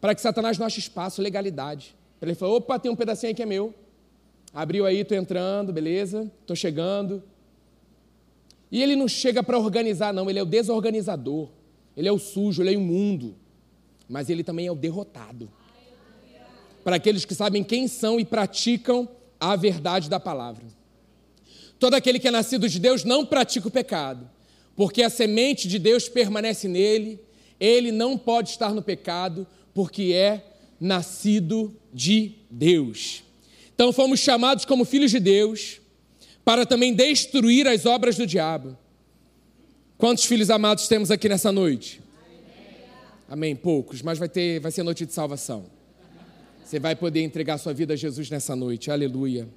Para 0.00 0.14
que 0.14 0.20
Satanás 0.20 0.58
não 0.58 0.66
ache 0.66 0.78
espaço, 0.78 1.20
legalidade. 1.20 1.96
Ele 2.22 2.34
falou: 2.34 2.58
opa, 2.58 2.78
tem 2.78 2.90
um 2.90 2.96
pedacinho 2.96 3.30
aí 3.30 3.34
que 3.34 3.42
é 3.42 3.46
meu. 3.46 3.74
Abriu 4.54 4.86
aí, 4.86 5.00
estou 5.00 5.16
entrando, 5.16 5.72
beleza, 5.72 6.30
estou 6.40 6.54
chegando. 6.54 7.22
E 8.70 8.82
ele 8.82 8.94
não 8.94 9.08
chega 9.08 9.42
para 9.42 9.58
organizar, 9.58 10.12
não, 10.12 10.28
ele 10.28 10.38
é 10.38 10.42
o 10.42 10.46
desorganizador 10.46 11.48
ele 11.98 12.06
é 12.06 12.12
o 12.12 12.18
sujo, 12.18 12.62
ele 12.62 12.72
é 12.72 12.78
o 12.78 12.80
imundo, 12.80 13.34
mas 14.08 14.30
ele 14.30 14.44
também 14.44 14.68
é 14.68 14.70
o 14.70 14.76
derrotado. 14.76 15.50
Para 16.84 16.94
aqueles 16.94 17.24
que 17.24 17.34
sabem 17.34 17.64
quem 17.64 17.88
são 17.88 18.20
e 18.20 18.24
praticam 18.24 19.08
a 19.40 19.56
verdade 19.56 20.08
da 20.08 20.20
palavra. 20.20 20.64
Todo 21.76 21.94
aquele 21.94 22.20
que 22.20 22.28
é 22.28 22.30
nascido 22.30 22.68
de 22.68 22.78
Deus 22.78 23.02
não 23.02 23.26
pratica 23.26 23.66
o 23.66 23.70
pecado, 23.70 24.30
porque 24.76 25.02
a 25.02 25.10
semente 25.10 25.66
de 25.66 25.76
Deus 25.76 26.08
permanece 26.08 26.68
nele, 26.68 27.20
ele 27.58 27.90
não 27.90 28.16
pode 28.16 28.50
estar 28.50 28.72
no 28.72 28.80
pecado, 28.80 29.44
porque 29.74 30.12
é 30.12 30.54
nascido 30.80 31.76
de 31.92 32.36
Deus. 32.48 33.24
Então 33.74 33.92
fomos 33.92 34.20
chamados 34.20 34.64
como 34.64 34.84
filhos 34.84 35.10
de 35.10 35.18
Deus 35.18 35.80
para 36.44 36.64
também 36.64 36.94
destruir 36.94 37.66
as 37.66 37.86
obras 37.86 38.16
do 38.16 38.24
diabo. 38.24 38.78
Quantos 39.98 40.26
filhos 40.26 40.48
amados 40.48 40.86
temos 40.86 41.10
aqui 41.10 41.28
nessa 41.28 41.50
noite? 41.50 42.00
Amém. 43.28 43.56
Poucos, 43.56 44.00
mas 44.00 44.16
vai 44.16 44.28
ter, 44.28 44.60
vai 44.60 44.70
ser 44.70 44.84
noite 44.84 45.04
de 45.04 45.12
salvação. 45.12 45.66
Você 46.64 46.78
vai 46.78 46.94
poder 46.94 47.20
entregar 47.24 47.58
sua 47.58 47.74
vida 47.74 47.94
a 47.94 47.96
Jesus 47.96 48.30
nessa 48.30 48.54
noite. 48.54 48.92
Aleluia. 48.92 49.48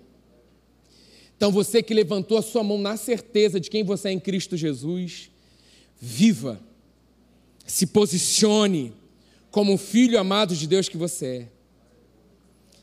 Então 1.38 1.51
você 1.51 1.83
que 1.83 1.93
levantou 1.93 2.39
a 2.39 2.41
sua 2.41 2.63
mão 2.63 2.79
na 2.79 2.98
certeza 2.98 3.60
de 3.60 3.69
quem 3.69 3.83
você 3.83 4.10
é 4.10 4.13
em 4.13 4.19
Cristo 4.19 4.57
Jesus, 4.57 5.29
viva. 6.00 6.60
Se 7.67 7.86
posicione 7.86 8.93
como 9.51 9.71
um 9.71 9.77
filho 9.77 10.17
amado 10.19 10.55
de 10.55 10.65
Deus 10.65 10.89
que 10.89 10.98
você 10.98 11.25
é. 11.25 11.48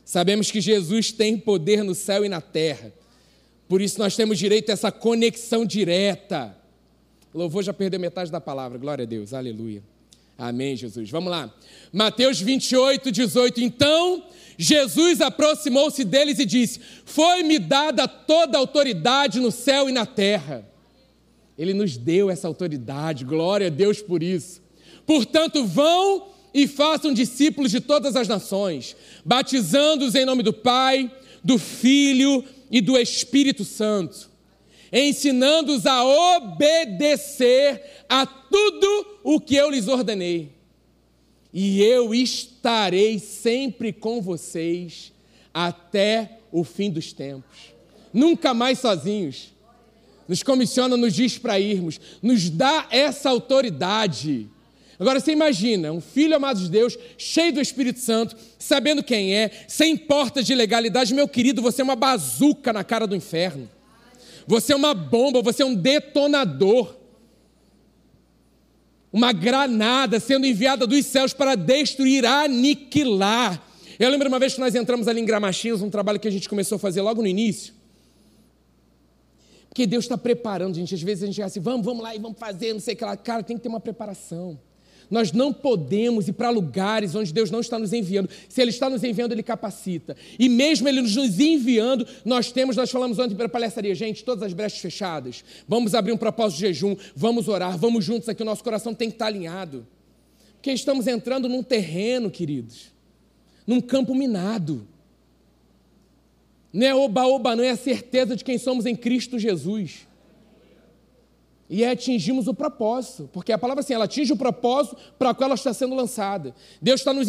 Sabemos 0.05 0.49
que 0.49 0.61
Jesus 0.61 1.11
tem 1.11 1.37
poder 1.37 1.83
no 1.83 1.93
céu 1.93 2.23
e 2.23 2.29
na 2.29 2.39
terra. 2.39 2.93
Por 3.67 3.81
isso 3.81 3.99
nós 3.99 4.15
temos 4.15 4.39
direito 4.39 4.69
a 4.69 4.73
essa 4.73 4.93
conexão 4.93 5.65
direta 5.65 6.57
Louvor 7.33 7.63
já 7.63 7.73
perdeu 7.73 7.99
metade 7.99 8.31
da 8.31 8.41
palavra. 8.41 8.77
Glória 8.77 9.03
a 9.03 9.05
Deus. 9.05 9.33
Aleluia. 9.33 9.83
Amém, 10.37 10.75
Jesus. 10.75 11.09
Vamos 11.09 11.29
lá. 11.29 11.53
Mateus 11.91 12.39
28, 12.39 13.11
18. 13.11 13.61
Então, 13.61 14.23
Jesus 14.57 15.21
aproximou-se 15.21 16.03
deles 16.03 16.39
e 16.39 16.45
disse: 16.45 16.79
Foi-me 17.05 17.59
dada 17.59 18.07
toda 18.07 18.57
a 18.57 18.59
autoridade 18.59 19.39
no 19.39 19.51
céu 19.51 19.89
e 19.89 19.91
na 19.91 20.05
terra. 20.05 20.67
Ele 21.57 21.73
nos 21.73 21.97
deu 21.97 22.29
essa 22.29 22.47
autoridade. 22.47 23.25
Glória 23.25 23.67
a 23.67 23.69
Deus 23.69 24.01
por 24.01 24.23
isso. 24.23 24.61
Portanto, 25.05 25.65
vão 25.65 26.29
e 26.53 26.67
façam 26.67 27.13
discípulos 27.13 27.69
de 27.69 27.79
todas 27.79 28.15
as 28.15 28.27
nações, 28.27 28.95
batizando-os 29.23 30.15
em 30.15 30.25
nome 30.25 30.41
do 30.41 30.53
Pai, 30.53 31.11
do 31.43 31.59
Filho 31.59 32.43
e 32.71 32.81
do 32.81 32.97
Espírito 32.97 33.63
Santo 33.63 34.29
ensinando-os 34.91 35.85
a 35.85 36.03
obedecer 36.35 37.81
a 38.07 38.25
tudo 38.25 39.19
o 39.23 39.39
que 39.39 39.55
eu 39.55 39.69
lhes 39.69 39.87
ordenei. 39.87 40.49
E 41.53 41.81
eu 41.81 42.13
estarei 42.13 43.19
sempre 43.19 43.91
com 43.91 44.21
vocês 44.21 45.11
até 45.53 46.39
o 46.51 46.63
fim 46.63 46.89
dos 46.89 47.11
tempos. 47.11 47.73
Nunca 48.13 48.53
mais 48.53 48.79
sozinhos. 48.79 49.53
Nos 50.27 50.43
comissiona, 50.43 50.95
nos 50.95 51.13
diz 51.13 51.39
para 51.39 51.59
irmos, 51.59 51.99
nos 52.21 52.51
dá 52.51 52.87
essa 52.91 53.31
autoridade. 53.31 54.47
Agora 54.99 55.19
você 55.19 55.31
imagina, 55.31 55.91
um 55.91 56.01
filho 56.01 56.35
amado 56.35 56.59
de 56.59 56.69
Deus, 56.69 56.97
cheio 57.17 57.53
do 57.53 57.61
Espírito 57.61 57.99
Santo, 57.99 58.35
sabendo 58.59 59.01
quem 59.01 59.33
é, 59.33 59.49
sem 59.67 59.97
portas 59.97 60.45
de 60.45 60.53
legalidade, 60.53 61.15
meu 61.15 61.27
querido, 61.27 61.63
você 61.63 61.81
é 61.81 61.83
uma 61.83 61.95
bazuca 61.95 62.71
na 62.71 62.83
cara 62.83 63.07
do 63.07 63.15
inferno. 63.15 63.67
Você 64.49 64.73
é 64.73 64.75
uma 64.75 64.95
bomba, 64.95 65.43
você 65.43 65.61
é 65.61 65.65
um 65.65 65.75
detonador. 65.75 66.95
Uma 69.13 69.31
granada 69.31 70.19
sendo 70.19 70.43
enviada 70.43 70.87
dos 70.87 71.05
céus 71.05 71.33
para 71.33 71.53
destruir, 71.53 72.25
aniquilar. 72.25 73.63
Eu 73.99 74.09
lembro 74.09 74.27
uma 74.27 74.39
vez 74.39 74.55
que 74.55 74.59
nós 74.59 74.73
entramos 74.73 75.07
ali 75.07 75.21
em 75.21 75.25
Gramachinhos, 75.25 75.83
um 75.83 75.89
trabalho 75.91 76.19
que 76.19 76.27
a 76.27 76.31
gente 76.31 76.49
começou 76.49 76.77
a 76.77 76.79
fazer 76.79 76.99
logo 77.03 77.21
no 77.21 77.27
início. 77.27 77.75
Porque 79.67 79.85
Deus 79.85 80.05
está 80.05 80.17
preparando, 80.17 80.73
gente. 80.73 80.95
Às 80.95 81.01
vezes 81.03 81.25
a 81.25 81.27
gente 81.27 81.39
é 81.39 81.43
assim, 81.43 81.59
vamos, 81.59 81.85
vamos 81.85 82.01
lá 82.01 82.15
e 82.15 82.17
vamos 82.17 82.39
fazer, 82.39 82.73
não 82.73 82.79
sei 82.79 82.95
o 82.95 82.97
que 82.97 83.05
lá. 83.05 83.15
Cara, 83.15 83.43
tem 83.43 83.55
que 83.55 83.61
ter 83.61 83.69
uma 83.69 83.79
preparação. 83.79 84.59
Nós 85.09 85.31
não 85.31 85.51
podemos 85.51 86.27
ir 86.27 86.33
para 86.33 86.49
lugares 86.49 87.15
onde 87.15 87.33
Deus 87.33 87.49
não 87.49 87.61
está 87.61 87.79
nos 87.79 87.93
enviando. 87.93 88.29
Se 88.47 88.61
Ele 88.61 88.69
está 88.69 88.89
nos 88.89 89.03
enviando, 89.03 89.31
Ele 89.31 89.41
capacita. 89.41 90.15
E 90.37 90.47
mesmo 90.47 90.87
Ele 90.87 91.01
nos 91.01 91.39
enviando, 91.39 92.05
nós 92.23 92.51
temos, 92.51 92.75
nós 92.75 92.91
falamos 92.91 93.17
ontem 93.17 93.35
para 93.35 93.49
a 93.65 93.93
gente, 93.93 94.23
todas 94.23 94.43
as 94.43 94.53
brechas 94.53 94.79
fechadas. 94.79 95.43
Vamos 95.67 95.95
abrir 95.95 96.11
um 96.11 96.17
propósito 96.17 96.59
de 96.59 96.67
jejum, 96.67 96.95
vamos 97.15 97.47
orar, 97.47 97.77
vamos 97.77 98.05
juntos 98.05 98.29
aqui, 98.29 98.43
o 98.43 98.45
nosso 98.45 98.63
coração 98.63 98.93
tem 98.93 99.09
que 99.09 99.15
estar 99.15 99.27
alinhado. 99.27 99.87
Porque 100.55 100.71
estamos 100.71 101.07
entrando 101.07 101.49
num 101.49 101.63
terreno, 101.63 102.29
queridos, 102.29 102.91
num 103.65 103.81
campo 103.81 104.13
minado. 104.13 104.87
Não 106.71 106.85
é 106.85 106.93
oba-oba, 106.93 107.55
não 107.55 107.63
é 107.63 107.71
a 107.71 107.77
certeza 107.77 108.35
de 108.35 108.43
quem 108.43 108.57
somos 108.59 108.85
em 108.85 108.95
Cristo 108.95 109.39
Jesus 109.39 110.08
e 111.69 111.85
atingimos 111.85 112.47
o 112.47 112.53
propósito, 112.53 113.29
porque 113.31 113.51
a 113.51 113.57
palavra 113.57 113.81
assim, 113.81 113.93
ela 113.93 114.05
atinge 114.05 114.33
o 114.33 114.37
propósito 114.37 114.97
para 115.19 115.29
o 115.29 115.35
qual 115.35 115.47
ela 115.47 115.55
está 115.55 115.71
sendo 115.71 115.93
lançada. 115.93 116.55
Deus 116.81 117.01
está 117.01 117.13
nos 117.13 117.27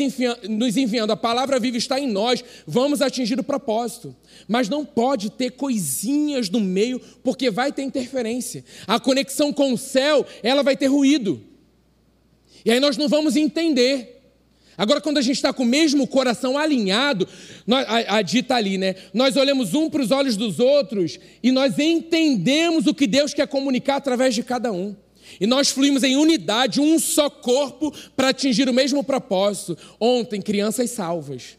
nos 0.49 0.77
enviando, 0.79 1.11
a 1.11 1.17
palavra 1.17 1.61
viva 1.61 1.77
está 1.77 2.01
em 2.01 2.11
nós, 2.11 2.43
vamos 2.67 3.03
atingir 3.03 3.39
o 3.39 3.45
propósito. 3.45 4.17
Mas 4.49 4.69
não 4.69 4.85
pode 4.85 5.31
ter 5.31 5.51
coisinhas 5.51 6.49
no 6.49 6.59
meio, 6.59 6.99
porque 7.23 7.51
vai 7.51 7.71
ter 7.71 7.83
interferência. 7.83 8.65
A 8.87 8.99
conexão 8.99 9.53
com 9.53 9.75
o 9.75 9.79
céu, 9.79 10.25
ela 10.43 10.63
vai 10.63 10.77
ter 10.77 10.87
ruído. 10.87 11.43
E 12.65 12.71
aí 12.71 12.81
nós 12.81 12.97
não 12.97 13.09
vamos 13.09 13.37
entender. 13.37 14.20
Agora, 14.81 14.99
quando 14.99 15.19
a 15.19 15.21
gente 15.21 15.37
está 15.37 15.53
com 15.53 15.63
o 15.63 15.67
mesmo 15.67 16.07
coração 16.07 16.57
alinhado, 16.57 17.29
nós, 17.67 17.85
a, 17.87 18.17
a 18.17 18.23
dita 18.23 18.55
ali, 18.55 18.79
né? 18.79 18.95
Nós 19.13 19.37
olhamos 19.37 19.75
um 19.75 19.91
para 19.91 20.01
os 20.01 20.11
olhos 20.11 20.39
dos 20.39 20.59
outros 20.59 21.21
e 21.43 21.53
nós 21.53 21.79
entendemos 21.79 22.87
o 22.87 22.95
que 22.95 23.07
Deus 23.07 23.35
quer 23.35 23.47
comunicar 23.47 23.97
através 23.97 24.35
de 24.35 24.43
cada 24.43 24.73
um. 24.73 24.97
E 25.39 25.47
nós 25.47 25.69
fluímos 25.69 26.03
em 26.03 26.17
unidade, 26.17 26.81
um 26.81 26.99
só 26.99 27.29
corpo, 27.29 27.93
para 28.17 28.31
atingir 28.31 28.71
o 28.71 28.73
mesmo 28.73 29.05
propósito. 29.05 29.77
Ontem, 30.01 30.41
crianças 30.41 30.89
salvas, 30.93 31.59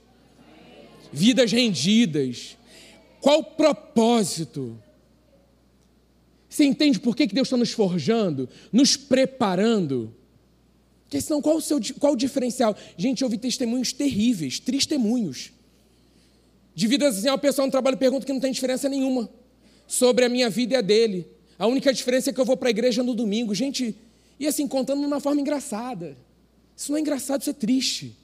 vidas 1.14 1.52
rendidas. 1.52 2.58
Qual 3.20 3.42
o 3.42 3.44
propósito? 3.44 4.82
Você 6.50 6.64
entende 6.64 7.00
por 7.00 7.16
que 7.16 7.28
Deus 7.28 7.50
está 7.50 7.56
nos 7.56 7.72
forjando, 7.72 8.50
nos 8.74 8.98
preparando? 8.98 10.12
Porque 11.12 11.20
senão, 11.20 11.42
qual 11.42 11.58
o, 11.58 11.62
seu, 11.62 11.78
qual 12.00 12.14
o 12.14 12.16
diferencial? 12.16 12.74
Gente, 12.96 13.22
eu 13.22 13.30
testemunhos 13.38 13.92
terríveis, 13.92 14.62
testemunhos. 14.62 15.52
De 16.74 16.88
vida 16.88 17.06
assim, 17.06 17.28
uma 17.28 17.38
pessoa 17.38 17.66
no 17.66 17.72
trabalho 17.72 17.98
pergunta 17.98 18.26
que 18.26 18.32
não 18.32 18.40
tem 18.40 18.50
diferença 18.50 18.88
nenhuma 18.88 19.30
sobre 19.86 20.24
a 20.24 20.30
minha 20.30 20.50
vida 20.50 20.76
e 20.76 20.78
a 20.78 20.82
dele. 20.82 21.28
A 21.60 21.68
única 21.68 21.94
diferença 21.94 22.30
é 22.30 22.34
que 22.34 22.40
eu 22.40 22.46
vou 22.46 22.56
para 22.56 22.70
a 22.70 22.72
igreja 22.72 23.04
no 23.04 23.14
domingo. 23.14 23.54
Gente, 23.54 23.94
e 24.40 24.48
assim, 24.48 24.66
contando 24.66 25.02
de 25.02 25.06
uma 25.06 25.20
forma 25.20 25.42
engraçada. 25.42 26.16
Isso 26.78 26.90
não 26.94 26.98
é 26.98 27.02
engraçado, 27.02 27.42
isso 27.42 27.50
é 27.50 27.54
triste. 27.54 28.16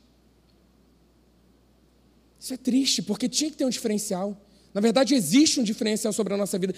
Isso 2.40 2.54
é 2.54 2.58
triste, 2.58 3.02
porque 3.02 3.28
tinha 3.28 3.52
que 3.52 3.58
ter 3.58 3.66
um 3.66 3.70
diferencial. 3.70 4.42
Na 4.74 4.80
verdade, 4.80 5.14
existe 5.14 5.60
um 5.60 5.64
diferencial 5.64 6.14
sobre 6.14 6.34
a 6.34 6.38
nossa 6.38 6.58
vida. 6.58 6.74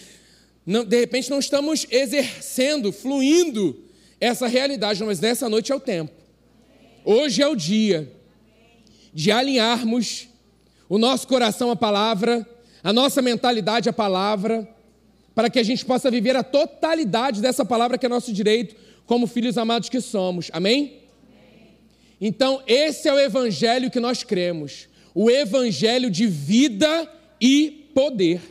Não, 0.66 0.84
de 0.84 1.00
repente, 1.00 1.30
não 1.30 1.38
estamos 1.38 1.86
exercendo, 1.92 2.92
fluindo 2.92 3.88
essa 4.20 4.48
realidade, 4.48 5.04
mas 5.04 5.20
nessa 5.20 5.48
noite 5.48 5.72
é 5.72 5.76
o 5.76 5.80
tempo. 5.80 6.12
Hoje 7.06 7.42
é 7.42 7.48
o 7.48 7.56
dia 7.56 8.12
de 9.14 9.32
alinharmos 9.32 10.28
o 10.88 10.98
nosso 10.98 11.28
coração 11.28 11.72
à 11.72 11.76
palavra, 11.76 12.48
a 12.84 12.92
nossa 12.92 13.22
mentalidade 13.22 13.88
à 13.88 13.94
palavra, 13.94 14.68
para 15.34 15.50
que 15.50 15.60
a 15.60 15.64
gente 15.64 15.86
possa 15.86 16.12
viver 16.12 16.36
a 16.36 16.44
totalidade 16.44 17.42
dessa 17.42 17.64
palavra 17.64 17.98
que 17.98 18.06
é 18.06 18.10
nosso 18.10 18.34
direito, 18.34 18.76
como 19.06 19.28
filhos 19.28 19.58
amados 19.58 19.90
que 19.90 20.02
somos. 20.02 20.50
Amém? 20.52 21.00
Então, 22.20 22.62
esse 22.68 23.08
é 23.08 23.14
o 23.14 23.20
evangelho 23.20 23.90
que 23.90 24.00
nós 24.00 24.24
cremos, 24.24 24.90
o 25.16 25.30
evangelho 25.30 26.10
de 26.10 26.28
vida 26.28 27.10
e 27.40 27.90
poder. 27.94 28.42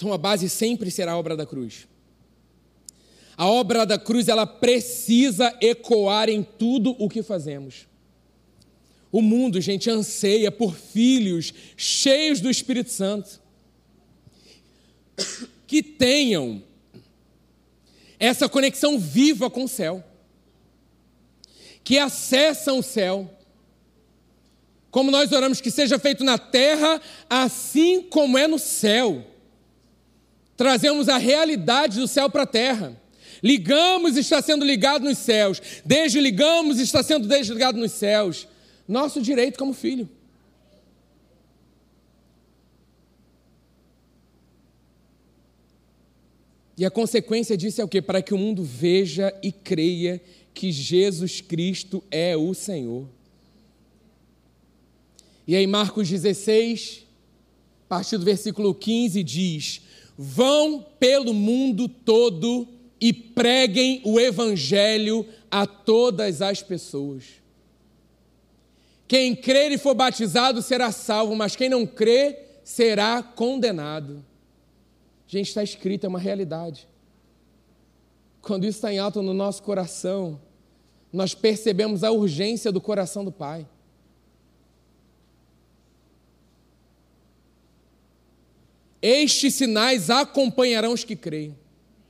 Então 0.00 0.14
a 0.14 0.16
base 0.16 0.48
sempre 0.48 0.90
será 0.90 1.12
a 1.12 1.18
obra 1.18 1.36
da 1.36 1.44
cruz. 1.44 1.86
A 3.36 3.46
obra 3.46 3.84
da 3.84 3.98
cruz 3.98 4.28
ela 4.28 4.46
precisa 4.46 5.54
ecoar 5.60 6.30
em 6.30 6.42
tudo 6.42 6.96
o 6.98 7.06
que 7.06 7.22
fazemos. 7.22 7.86
O 9.12 9.20
mundo, 9.20 9.60
gente, 9.60 9.90
anseia 9.90 10.50
por 10.50 10.74
filhos 10.74 11.52
cheios 11.76 12.40
do 12.40 12.48
Espírito 12.48 12.88
Santo, 12.88 13.42
que 15.66 15.82
tenham 15.82 16.62
essa 18.18 18.48
conexão 18.48 18.98
viva 18.98 19.50
com 19.50 19.64
o 19.64 19.68
céu, 19.68 20.02
que 21.84 21.98
acessam 21.98 22.78
o 22.78 22.82
céu. 22.82 23.30
Como 24.90 25.10
nós 25.10 25.30
oramos, 25.30 25.60
que 25.60 25.70
seja 25.70 25.98
feito 25.98 26.24
na 26.24 26.38
terra, 26.38 27.02
assim 27.28 28.00
como 28.00 28.38
é 28.38 28.48
no 28.48 28.58
céu 28.58 29.26
trazemos 30.60 31.08
a 31.08 31.16
realidade 31.16 31.98
do 31.98 32.06
céu 32.06 32.28
para 32.28 32.42
a 32.42 32.46
terra. 32.46 32.94
Ligamos 33.42 34.18
está 34.18 34.42
sendo 34.42 34.62
ligado 34.62 35.06
nos 35.06 35.16
céus. 35.16 35.58
Desligamos 35.86 36.78
está 36.78 37.02
sendo 37.02 37.26
desligado 37.26 37.78
nos 37.78 37.92
céus. 37.92 38.46
Nosso 38.86 39.22
direito 39.22 39.58
como 39.58 39.72
filho. 39.72 40.06
E 46.76 46.84
a 46.84 46.90
consequência 46.90 47.56
disso 47.56 47.80
é 47.80 47.84
o 47.84 47.88
quê? 47.88 48.02
Para 48.02 48.20
que 48.20 48.34
o 48.34 48.38
mundo 48.38 48.62
veja 48.62 49.34
e 49.42 49.50
creia 49.50 50.20
que 50.52 50.70
Jesus 50.70 51.40
Cristo 51.40 52.04
é 52.10 52.36
o 52.36 52.52
Senhor. 52.52 53.08
E 55.46 55.56
aí, 55.56 55.66
Marcos 55.66 56.06
16, 56.06 57.06
a 57.86 57.88
partir 57.88 58.18
do 58.18 58.26
versículo 58.26 58.74
15, 58.74 59.22
diz: 59.22 59.80
Vão 60.22 60.84
pelo 60.98 61.32
mundo 61.32 61.88
todo 61.88 62.68
e 63.00 63.10
preguem 63.10 64.02
o 64.04 64.20
evangelho 64.20 65.26
a 65.50 65.66
todas 65.66 66.42
as 66.42 66.62
pessoas. 66.62 67.24
Quem 69.08 69.34
crer 69.34 69.72
e 69.72 69.78
for 69.78 69.94
batizado 69.94 70.60
será 70.60 70.92
salvo, 70.92 71.34
mas 71.34 71.56
quem 71.56 71.70
não 71.70 71.86
crer 71.86 72.60
será 72.62 73.22
condenado. 73.22 74.22
Gente, 75.26 75.48
está 75.48 75.62
escrito, 75.62 76.04
é 76.04 76.08
uma 76.08 76.18
realidade. 76.18 76.86
Quando 78.42 78.64
isso 78.66 78.76
está 78.76 78.92
em 78.92 78.98
alto 78.98 79.22
no 79.22 79.32
nosso 79.32 79.62
coração, 79.62 80.38
nós 81.10 81.34
percebemos 81.34 82.04
a 82.04 82.10
urgência 82.10 82.70
do 82.70 82.78
coração 82.78 83.24
do 83.24 83.32
Pai. 83.32 83.66
Estes 89.02 89.54
sinais 89.54 90.10
acompanharão 90.10 90.92
os 90.92 91.04
que 91.04 91.16
creem, 91.16 91.56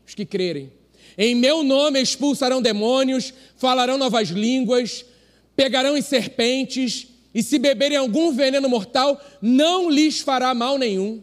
os 0.07 0.14
que 0.14 0.24
crerem. 0.24 0.72
Em 1.16 1.35
meu 1.35 1.62
nome 1.62 2.00
expulsarão 2.00 2.61
demônios, 2.61 3.33
falarão 3.57 3.98
novas 3.98 4.29
línguas, 4.29 5.05
pegarão 5.55 5.96
em 5.96 6.03
serpentes, 6.03 7.07
e 7.33 7.42
se 7.42 7.59
beberem 7.59 7.96
algum 7.96 8.33
veneno 8.33 8.68
mortal, 8.68 9.20
não 9.40 9.88
lhes 9.88 10.20
fará 10.20 10.53
mal 10.53 10.76
nenhum. 10.79 11.22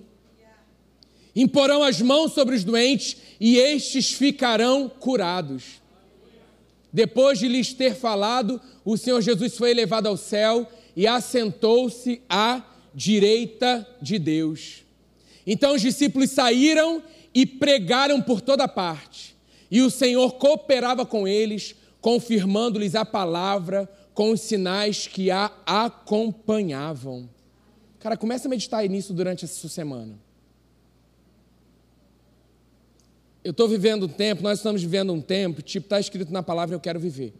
Imporão 1.36 1.84
as 1.84 2.02
mãos 2.02 2.34
sobre 2.34 2.56
os 2.56 2.64
doentes, 2.64 3.18
e 3.40 3.58
estes 3.58 4.12
ficarão 4.12 4.90
curados. 4.90 5.64
Depois 6.92 7.38
de 7.38 7.48
lhes 7.48 7.74
ter 7.74 7.94
falado, 7.94 8.60
o 8.86 8.98
Senhor 8.98 9.22
Jesus 9.22 9.58
foi 9.58 9.72
elevado 9.72 10.08
ao 10.08 10.16
céu 10.16 10.68
e 10.96 11.06
assentou-se 11.06 12.22
à 12.30 12.64
direita 12.96 13.86
de 14.02 14.18
Deus. 14.18 14.87
Então 15.48 15.74
os 15.74 15.82
discípulos 15.82 16.32
saíram 16.32 17.02
e 17.34 17.46
pregaram 17.46 18.22
por 18.22 18.42
toda 18.42 18.68
parte. 18.68 19.38
E 19.72 19.82
o 19.82 19.90
Senhor 19.90 20.34
cooperava 20.34 21.06
com 21.06 21.26
eles, 21.26 21.74
confirmando-lhes 22.02 22.96
a 22.96 23.06
palavra 23.06 23.90
com 24.14 24.32
os 24.32 24.42
sinais 24.42 25.08
que 25.08 25.32
a 25.32 25.50
acompanhavam. 25.66 27.30
Cara, 28.00 28.18
começa 28.18 28.48
a 28.48 28.50
meditar 28.50 28.88
nisso 28.90 29.14
durante 29.14 29.46
essa 29.46 29.70
semana. 29.70 30.20
Eu 33.44 33.52
estou 33.52 33.70
vivendo 33.70 34.06
um 34.06 34.10
tempo, 34.10 34.44
nós 34.44 34.60
estamos 34.60 34.82
vivendo 34.82 35.14
um 35.14 35.22
tempo, 35.22 35.62
tipo, 35.62 35.86
está 35.86 36.00
escrito 36.00 36.34
na 36.34 36.44
palavra, 36.44 36.76
eu 36.76 36.80
quero 36.80 37.00
viver. 37.00 37.34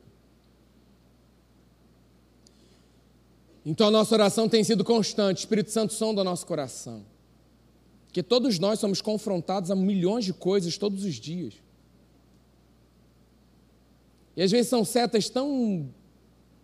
Então 3.66 3.88
a 3.88 3.92
nossa 3.92 4.16
oração 4.16 4.48
tem 4.48 4.64
sido 4.64 4.86
constante, 4.86 5.40
Espírito 5.40 5.72
Santo 5.72 5.94
som 5.94 6.14
do 6.14 6.24
nosso 6.24 6.46
coração. 6.46 7.17
Porque 8.18 8.28
todos 8.28 8.58
nós 8.58 8.80
somos 8.80 9.00
confrontados 9.00 9.70
a 9.70 9.76
milhões 9.76 10.26
de 10.26 10.34
coisas 10.34 10.76
todos 10.76 11.04
os 11.04 11.14
dias. 11.18 11.54
E 14.36 14.42
às 14.42 14.50
vezes 14.50 14.68
são 14.68 14.84
setas 14.84 15.30
tão 15.30 15.88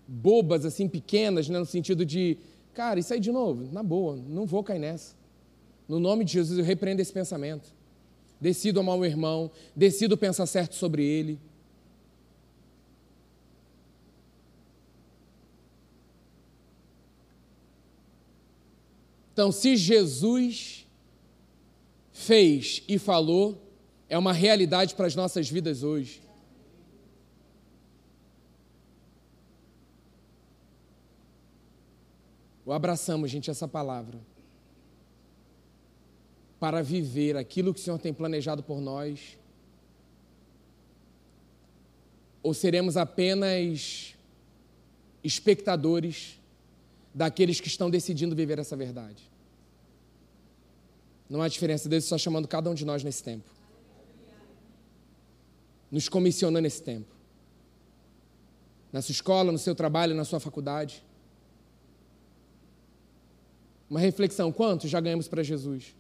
bobas, 0.08 0.66
assim, 0.66 0.90
pequenas, 0.90 1.48
né, 1.48 1.60
no 1.60 1.66
sentido 1.68 2.04
de, 2.04 2.40
cara, 2.74 3.00
isso 3.00 3.14
aí 3.14 3.20
de 3.20 3.32
novo, 3.32 3.72
na 3.72 3.84
boa, 3.84 4.16
não 4.16 4.48
vou 4.48 4.64
cair 4.64 4.80
nessa. 4.80 5.14
No 5.88 6.00
nome 6.00 6.26
de 6.26 6.34
Jesus 6.34 6.58
eu 6.58 6.66
repreendo 6.66 7.04
esse 7.04 7.14
pensamento 7.14 7.72
decido 8.42 8.80
amar 8.80 8.98
o 8.98 9.06
irmão, 9.06 9.52
decido 9.76 10.18
pensar 10.18 10.48
certo 10.48 10.74
sobre 10.74 11.06
ele. 11.06 11.40
Então, 19.32 19.52
se 19.52 19.78
Jesus 19.78 20.83
fez 22.24 22.84
e 22.88 22.98
falou, 22.98 23.62
é 24.10 24.18
uma 24.18 24.34
realidade 24.34 24.96
para 24.96 25.06
as 25.06 25.16
nossas 25.16 25.50
vidas 25.50 25.84
hoje. 25.84 26.22
O 32.66 32.72
abraçamos, 32.72 33.30
gente, 33.30 33.52
essa 33.52 33.68
palavra 33.68 34.20
para 36.64 36.82
viver 36.82 37.36
aquilo 37.36 37.74
que 37.74 37.80
o 37.82 37.84
Senhor 37.84 38.00
tem 38.00 38.14
planejado 38.14 38.64
por 38.64 38.80
nós? 38.80 39.38
Ou 42.42 42.54
seremos 42.54 42.96
apenas 42.96 44.16
espectadores 45.22 46.40
daqueles 47.14 47.60
que 47.60 47.68
estão 47.68 47.90
decidindo 47.90 48.34
viver 48.34 48.60
essa 48.60 48.78
verdade? 48.78 49.30
Não 51.34 51.42
há 51.42 51.48
diferença, 51.48 51.90
Deus 51.90 52.04
está 52.04 52.16
chamando 52.16 52.48
cada 52.48 52.70
um 52.70 52.76
de 52.76 52.86
nós 52.86 53.04
nesse 53.04 53.24
tempo. 53.24 53.50
Nos 55.90 56.08
comissionando 56.08 56.62
nesse 56.62 56.84
tempo. 56.84 57.12
Na 58.92 59.02
sua 59.02 59.14
escola, 59.14 59.52
no 59.52 59.58
seu 59.58 59.74
trabalho, 59.74 60.14
na 60.14 60.26
sua 60.26 60.40
faculdade. 60.40 61.04
Uma 63.90 64.00
reflexão: 64.00 64.52
quantos 64.52 64.92
já 64.92 65.00
ganhamos 65.00 65.28
para 65.28 65.42
Jesus? 65.42 65.96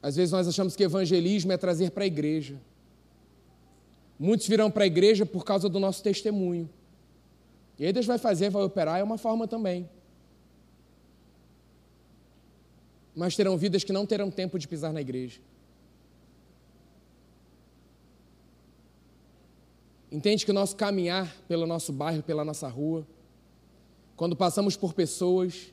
Às 0.00 0.14
vezes 0.14 0.30
nós 0.30 0.46
achamos 0.46 0.76
que 0.76 0.84
evangelismo 0.84 1.50
é 1.50 1.56
trazer 1.56 1.90
para 1.90 2.04
a 2.04 2.06
igreja. 2.06 2.56
Muitos 4.16 4.46
virão 4.46 4.70
para 4.70 4.84
a 4.84 4.86
igreja 4.86 5.26
por 5.26 5.44
causa 5.44 5.68
do 5.68 5.80
nosso 5.80 6.04
testemunho. 6.04 6.70
E 7.80 7.84
aí 7.84 7.92
Deus 7.92 8.06
vai 8.06 8.16
fazer, 8.16 8.48
vai 8.48 8.62
operar, 8.62 9.00
é 9.00 9.02
uma 9.02 9.18
forma 9.18 9.48
também. 9.48 9.90
Mas 13.20 13.36
terão 13.36 13.54
vidas 13.58 13.84
que 13.84 13.92
não 13.92 14.06
terão 14.06 14.30
tempo 14.30 14.58
de 14.58 14.66
pisar 14.66 14.94
na 14.94 15.00
igreja. 15.02 15.40
Entende 20.10 20.42
que 20.42 20.50
o 20.50 20.54
nosso 20.54 20.74
caminhar 20.74 21.30
pelo 21.46 21.66
nosso 21.66 21.92
bairro, 21.92 22.22
pela 22.22 22.46
nossa 22.46 22.66
rua, 22.66 23.06
quando 24.16 24.34
passamos 24.34 24.74
por 24.74 24.94
pessoas, 24.94 25.70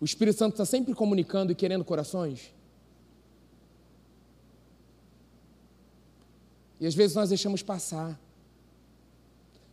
o 0.00 0.04
Espírito 0.04 0.36
Santo 0.36 0.54
está 0.54 0.64
sempre 0.64 0.92
comunicando 0.92 1.52
e 1.52 1.54
querendo 1.54 1.84
corações? 1.84 2.52
E 6.80 6.86
às 6.88 6.96
vezes 6.96 7.14
nós 7.14 7.28
deixamos 7.28 7.62
passar, 7.62 8.20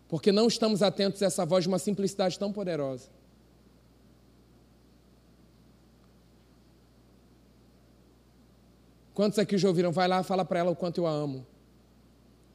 porque 0.07 0.31
não 0.31 0.47
estamos 0.47 0.83
atentos 0.83 1.23
a 1.23 1.25
essa 1.25 1.43
voz 1.43 1.63
de 1.63 1.69
uma 1.69 1.79
simplicidade 1.79 2.37
tão 2.37 2.53
poderosa. 2.53 3.09
Quantos 9.19 9.38
aqui 9.38 9.58
já 9.58 9.67
ouviram? 9.67 9.91
Vai 9.91 10.08
lá, 10.08 10.23
fala 10.23 10.45
para 10.45 10.60
ela 10.60 10.71
o 10.71 10.75
quanto 10.77 10.99
eu 10.99 11.05
a 11.05 11.12
amo. 11.12 11.45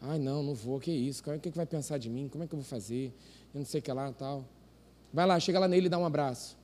Ai, 0.00 0.18
não, 0.18 0.42
não 0.42 0.54
vou, 0.54 0.80
que 0.80 0.90
isso? 0.90 1.20
O 1.20 1.24
que, 1.24 1.30
é 1.30 1.38
que 1.38 1.50
vai 1.50 1.66
pensar 1.66 1.98
de 1.98 2.08
mim? 2.08 2.26
Como 2.26 2.42
é 2.42 2.46
que 2.46 2.54
eu 2.54 2.58
vou 2.58 2.64
fazer? 2.64 3.12
Eu 3.52 3.58
não 3.58 3.66
sei 3.66 3.80
o 3.80 3.82
que 3.82 3.92
lá 3.92 4.10
tal. 4.12 4.46
Vai 5.12 5.26
lá, 5.26 5.38
chega 5.38 5.58
lá 5.58 5.68
nele 5.68 5.88
e 5.88 5.88
dá 5.90 5.98
um 5.98 6.06
abraço. 6.06 6.56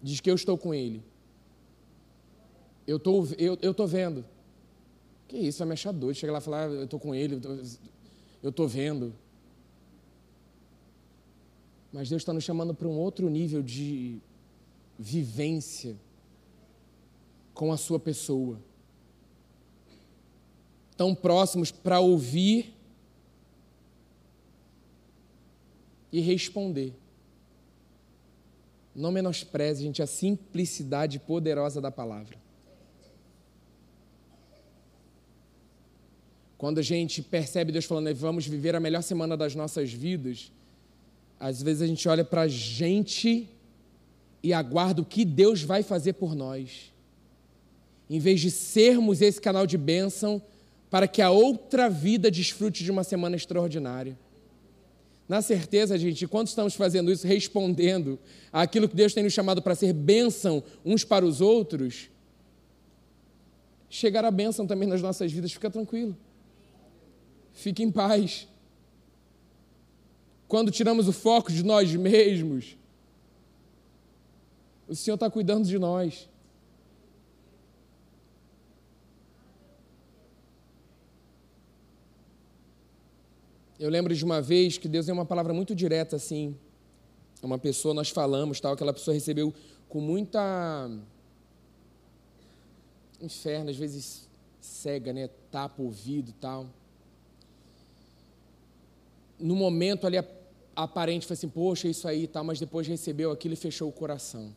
Diz 0.00 0.20
que 0.20 0.30
eu 0.30 0.36
estou 0.36 0.56
com 0.56 0.72
ele. 0.72 1.02
Eu 2.86 3.00
tô, 3.00 3.24
estou 3.24 3.36
eu, 3.60 3.74
eu 3.76 3.86
vendo. 3.88 4.24
Que 5.26 5.36
isso, 5.36 5.58
vai 5.58 5.66
me 5.66 5.72
achar 5.72 5.90
doido. 5.90 6.14
Chega 6.14 6.32
lá 6.32 6.38
e 6.38 6.42
falar, 6.42 6.68
ah, 6.68 6.72
eu 6.72 6.84
estou 6.84 7.00
com 7.00 7.12
ele, 7.12 7.40
eu 8.40 8.50
estou 8.50 8.68
vendo. 8.68 9.12
Mas 11.92 12.08
Deus 12.08 12.22
está 12.22 12.32
nos 12.32 12.44
chamando 12.44 12.72
para 12.72 12.86
um 12.86 12.96
outro 12.96 13.28
nível 13.28 13.64
de 13.64 14.20
vivência 14.96 15.96
com 17.52 17.72
a 17.72 17.76
sua 17.76 17.98
pessoa. 17.98 18.60
Tão 21.02 21.16
próximos 21.16 21.72
para 21.72 21.98
ouvir 21.98 22.72
e 26.12 26.20
responder. 26.20 26.94
Não 28.94 29.10
menospreze, 29.10 29.82
gente, 29.82 30.00
a 30.00 30.06
simplicidade 30.06 31.18
poderosa 31.18 31.80
da 31.80 31.90
palavra. 31.90 32.38
Quando 36.56 36.78
a 36.78 36.82
gente 36.82 37.20
percebe 37.20 37.72
Deus 37.72 37.84
falando, 37.84 38.14
vamos 38.14 38.46
viver 38.46 38.76
a 38.76 38.78
melhor 38.78 39.02
semana 39.02 39.36
das 39.36 39.56
nossas 39.56 39.92
vidas, 39.92 40.52
às 41.40 41.60
vezes 41.60 41.82
a 41.82 41.86
gente 41.88 42.08
olha 42.08 42.24
para 42.24 42.42
a 42.42 42.48
gente 42.48 43.48
e 44.40 44.52
aguarda 44.52 45.02
o 45.02 45.04
que 45.04 45.24
Deus 45.24 45.62
vai 45.64 45.82
fazer 45.82 46.12
por 46.12 46.36
nós. 46.36 46.92
Em 48.08 48.20
vez 48.20 48.40
de 48.40 48.52
sermos 48.52 49.20
esse 49.20 49.40
canal 49.40 49.66
de 49.66 49.76
bênção 49.76 50.40
para 50.92 51.08
que 51.08 51.22
a 51.22 51.30
outra 51.30 51.88
vida 51.88 52.30
desfrute 52.30 52.84
de 52.84 52.90
uma 52.90 53.02
semana 53.02 53.34
extraordinária. 53.34 54.18
Na 55.26 55.40
certeza, 55.40 55.96
gente, 55.96 56.26
quando 56.26 56.48
estamos 56.48 56.74
fazendo 56.74 57.10
isso, 57.10 57.26
respondendo 57.26 58.18
àquilo 58.52 58.86
que 58.86 58.94
Deus 58.94 59.14
tem 59.14 59.24
nos 59.24 59.32
chamado 59.32 59.62
para 59.62 59.74
ser 59.74 59.94
bênção 59.94 60.62
uns 60.84 61.02
para 61.02 61.24
os 61.24 61.40
outros, 61.40 62.10
chegar 63.88 64.22
a 64.26 64.30
bênção 64.30 64.66
também 64.66 64.86
nas 64.86 65.00
nossas 65.00 65.32
vidas, 65.32 65.50
fica 65.50 65.70
tranquilo. 65.70 66.14
Fique 67.54 67.82
em 67.82 67.90
paz. 67.90 68.46
Quando 70.46 70.70
tiramos 70.70 71.08
o 71.08 71.12
foco 71.12 71.50
de 71.50 71.64
nós 71.64 71.90
mesmos, 71.94 72.76
o 74.86 74.94
Senhor 74.94 75.14
está 75.14 75.30
cuidando 75.30 75.66
de 75.66 75.78
nós. 75.78 76.28
Eu 83.82 83.90
lembro 83.90 84.14
de 84.14 84.24
uma 84.24 84.40
vez 84.40 84.78
que 84.78 84.88
Deus 84.88 85.06
deu 85.06 85.14
uma 85.14 85.24
palavra 85.24 85.52
muito 85.52 85.74
direta 85.74 86.16
assim. 86.16 86.56
Uma 87.42 87.58
pessoa, 87.58 87.92
nós 87.92 88.10
falamos, 88.10 88.60
tal, 88.60 88.74
aquela 88.74 88.92
pessoa 88.92 89.12
recebeu 89.12 89.52
com 89.88 90.00
muita 90.00 90.88
inferno, 93.20 93.70
às 93.70 93.76
vezes 93.76 94.28
cega, 94.60 95.12
né? 95.12 95.28
Tapa 95.50 95.82
o 95.82 95.86
ouvido 95.86 96.32
tal 96.40 96.68
no 99.42 99.56
momento 99.56 100.06
ali 100.06 100.16
aparente, 100.74 101.26
foi 101.26 101.34
assim, 101.34 101.48
poxa, 101.48 101.88
isso 101.88 102.06
aí 102.06 102.26
tal, 102.26 102.44
mas 102.44 102.60
depois 102.60 102.86
recebeu 102.86 103.32
aquilo 103.32 103.54
e 103.54 103.56
fechou 103.56 103.88
o 103.88 103.92
coração. 103.92 104.54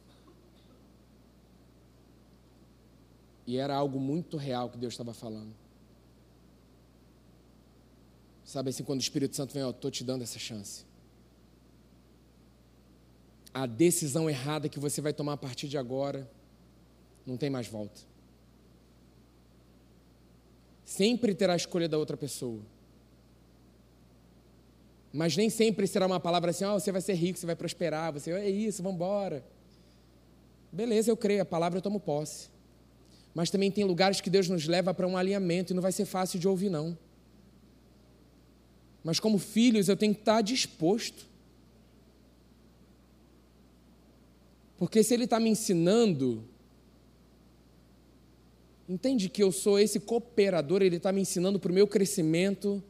E 3.47 3.57
era 3.57 3.75
algo 3.75 3.99
muito 3.99 4.37
real 4.37 4.69
que 4.69 4.77
Deus 4.77 4.93
estava 4.93 5.13
falando. 5.13 5.64
Sabe 8.45 8.69
assim, 8.69 8.83
quando 8.83 8.99
o 8.99 9.01
Espírito 9.01 9.35
Santo 9.35 9.53
vem, 9.53 9.63
ó, 9.63 9.71
estou 9.71 9.89
te 9.89 10.03
dando 10.03 10.21
essa 10.21 10.37
chance. 10.37 10.85
A 13.51 13.65
decisão 13.65 14.29
errada 14.29 14.69
que 14.69 14.79
você 14.79 15.01
vai 15.01 15.11
tomar 15.11 15.33
a 15.33 15.37
partir 15.37 15.67
de 15.67 15.77
agora, 15.77 16.29
não 17.25 17.37
tem 17.37 17.49
mais 17.49 17.67
volta. 17.67 18.01
Sempre 20.85 21.33
terá 21.33 21.53
a 21.53 21.55
escolha 21.55 21.89
da 21.89 21.97
outra 21.97 22.15
pessoa. 22.15 22.61
Mas 25.11 25.35
nem 25.35 25.49
sempre 25.49 25.87
será 25.87 26.05
uma 26.05 26.19
palavra 26.19 26.51
assim, 26.51 26.65
oh, 26.65 26.79
você 26.79 26.91
vai 26.91 27.01
ser 27.01 27.13
rico, 27.13 27.39
você 27.39 27.45
vai 27.47 27.55
prosperar, 27.55 28.13
você 28.13 28.31
é 28.31 28.49
isso, 28.49 28.83
vamos 28.83 28.97
embora. 28.97 29.43
Beleza, 30.71 31.09
eu 31.09 31.17
creio, 31.17 31.41
a 31.41 31.45
palavra 31.45 31.79
eu 31.79 31.81
tomo 31.81 31.99
posse. 31.99 32.49
Mas 33.33 33.49
também 33.49 33.71
tem 33.71 33.85
lugares 33.85 34.21
que 34.21 34.29
Deus 34.29 34.47
nos 34.47 34.67
leva 34.67 34.93
para 34.93 35.07
um 35.07 35.17
alinhamento 35.17 35.73
e 35.73 35.75
não 35.75 35.81
vai 35.81 35.91
ser 35.91 36.05
fácil 36.05 36.37
de 36.37 36.47
ouvir, 36.47 36.69
não. 36.69 36.95
Mas 39.05 39.19
como 39.19 39.37
filhos, 39.37 39.87
eu 39.87 39.95
tenho 39.95 40.15
que 40.15 40.21
estar 40.21 40.41
disposto. 40.41 41.27
Porque 44.79 45.03
se 45.03 45.13
Ele 45.13 45.25
está 45.25 45.39
me 45.39 45.47
ensinando, 45.47 46.43
entende 48.89 49.29
que 49.29 49.43
eu 49.43 49.51
sou 49.51 49.77
esse 49.77 49.99
cooperador, 49.99 50.81
Ele 50.81 50.95
está 50.95 51.11
me 51.11 51.21
ensinando 51.21 51.59
para 51.59 51.71
o 51.71 51.75
meu 51.75 51.87
crescimento, 51.87 52.83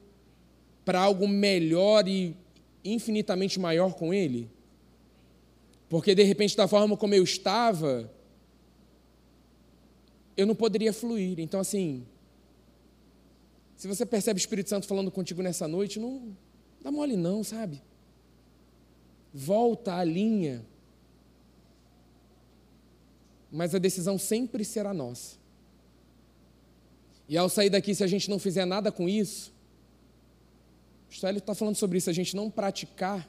para 0.85 1.01
algo 1.01 1.27
melhor 1.27 2.07
e 2.07 2.33
infinitamente 2.81 3.59
maior 3.59 3.93
com 3.93 4.13
Ele? 4.13 4.49
Porque 5.89 6.15
de 6.15 6.23
repente, 6.23 6.55
da 6.55 6.65
forma 6.65 6.95
como 6.95 7.13
eu 7.13 7.25
estava, 7.25 8.09
eu 10.37 10.45
não 10.45 10.55
poderia 10.55 10.93
fluir. 10.93 11.41
Então, 11.41 11.59
assim, 11.59 12.05
se 13.75 13.87
você 13.87 14.05
percebe 14.05 14.37
o 14.37 14.41
Espírito 14.41 14.69
Santo 14.69 14.87
falando 14.87 15.11
contigo 15.11 15.41
nessa 15.41 15.67
noite, 15.67 15.99
não 15.99 16.35
dá 16.81 16.91
mole, 16.91 17.17
não, 17.17 17.43
sabe? 17.43 17.81
Volta 19.33 19.95
à 19.95 20.03
linha. 20.03 20.65
Mas 23.51 23.75
a 23.75 23.79
decisão 23.79 24.17
sempre 24.17 24.63
será 24.63 24.93
nossa. 24.93 25.37
E 27.27 27.37
ao 27.37 27.49
sair 27.49 27.69
daqui, 27.69 27.93
se 27.93 28.03
a 28.03 28.07
gente 28.07 28.29
não 28.29 28.39
fizer 28.39 28.65
nada 28.65 28.91
com 28.91 29.09
isso, 29.09 29.53
o 31.09 31.13
Stélio 31.13 31.39
está 31.39 31.55
falando 31.55 31.75
sobre 31.75 31.97
isso, 31.97 32.09
a 32.09 32.13
gente 32.13 32.35
não 32.35 32.49
praticar, 32.49 33.27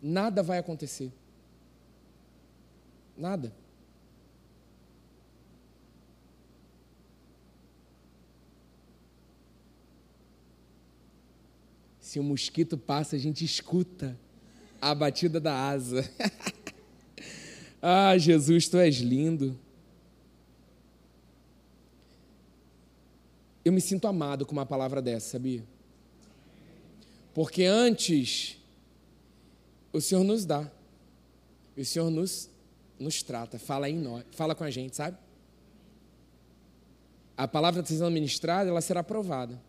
nada 0.00 0.42
vai 0.42 0.58
acontecer. 0.58 1.12
Nada. 3.16 3.52
Se 12.14 12.20
o 12.20 12.22
um 12.22 12.26
mosquito 12.26 12.78
passa, 12.78 13.16
a 13.16 13.18
gente 13.18 13.44
escuta 13.44 14.16
a 14.80 14.94
batida 14.94 15.40
da 15.40 15.68
asa. 15.68 16.08
ah, 17.82 18.16
Jesus, 18.16 18.68
tu 18.68 18.78
és 18.78 18.98
lindo. 18.98 19.58
Eu 23.64 23.72
me 23.72 23.80
sinto 23.80 24.06
amado 24.06 24.46
com 24.46 24.52
uma 24.52 24.64
palavra 24.64 25.02
dessa, 25.02 25.30
sabia? 25.30 25.64
Porque 27.34 27.64
antes, 27.64 28.58
o 29.92 30.00
Senhor 30.00 30.22
nos 30.22 30.44
dá, 30.46 30.70
o 31.76 31.84
Senhor 31.84 32.10
nos 32.10 32.48
nos 32.96 33.24
trata, 33.24 33.58
fala 33.58 33.90
em 33.90 33.98
nós, 33.98 34.24
fala 34.30 34.54
com 34.54 34.62
a 34.62 34.70
gente, 34.70 34.94
sabe? 34.94 35.18
A 37.36 37.48
palavra 37.48 37.80
está 37.80 37.92
sendo 37.92 38.08
ministrada, 38.08 38.70
ela 38.70 38.80
será 38.80 39.00
aprovada. 39.00 39.60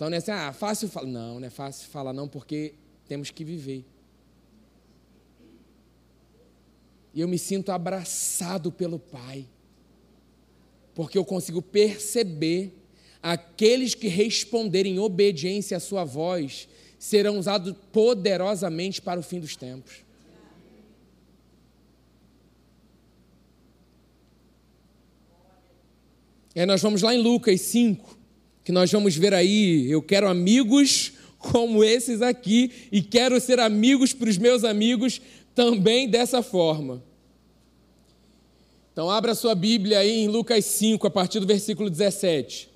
Então 0.00 0.08
não 0.08 0.14
é 0.14 0.18
assim, 0.18 0.30
ah, 0.30 0.50
fácil 0.50 0.88
falar. 0.88 1.06
Não, 1.06 1.38
não 1.38 1.46
é 1.46 1.50
fácil 1.50 1.86
falar 1.90 2.14
não, 2.14 2.26
porque 2.26 2.72
temos 3.06 3.30
que 3.30 3.44
viver. 3.44 3.84
E 7.12 7.20
eu 7.20 7.28
me 7.28 7.38
sinto 7.38 7.70
abraçado 7.70 8.72
pelo 8.72 8.98
Pai, 8.98 9.44
porque 10.94 11.18
eu 11.18 11.24
consigo 11.24 11.60
perceber 11.60 12.72
aqueles 13.22 13.94
que 13.94 14.08
responderem 14.08 14.98
obediência 14.98 15.76
à 15.76 15.80
Sua 15.80 16.02
voz 16.02 16.66
serão 16.98 17.38
usados 17.38 17.76
poderosamente 17.92 19.02
para 19.02 19.20
o 19.20 19.22
fim 19.22 19.38
dos 19.38 19.54
tempos. 19.54 20.02
É, 26.54 26.64
nós 26.64 26.80
vamos 26.80 27.02
lá 27.02 27.14
em 27.14 27.22
Lucas 27.22 27.60
5, 27.60 28.19
que 28.64 28.72
nós 28.72 28.90
vamos 28.90 29.16
ver 29.16 29.34
aí, 29.34 29.90
eu 29.90 30.02
quero 30.02 30.28
amigos 30.28 31.12
como 31.38 31.82
esses 31.82 32.20
aqui 32.20 32.70
e 32.92 33.00
quero 33.00 33.40
ser 33.40 33.58
amigos 33.58 34.12
para 34.12 34.28
os 34.28 34.36
meus 34.36 34.64
amigos 34.64 35.20
também 35.54 36.08
dessa 36.08 36.42
forma. 36.42 37.02
Então, 38.92 39.10
abra 39.10 39.34
sua 39.34 39.54
Bíblia 39.54 40.00
aí 40.00 40.10
em 40.10 40.28
Lucas 40.28 40.64
5, 40.64 41.06
a 41.06 41.10
partir 41.10 41.40
do 41.40 41.46
versículo 41.46 41.88
17. 41.88 42.68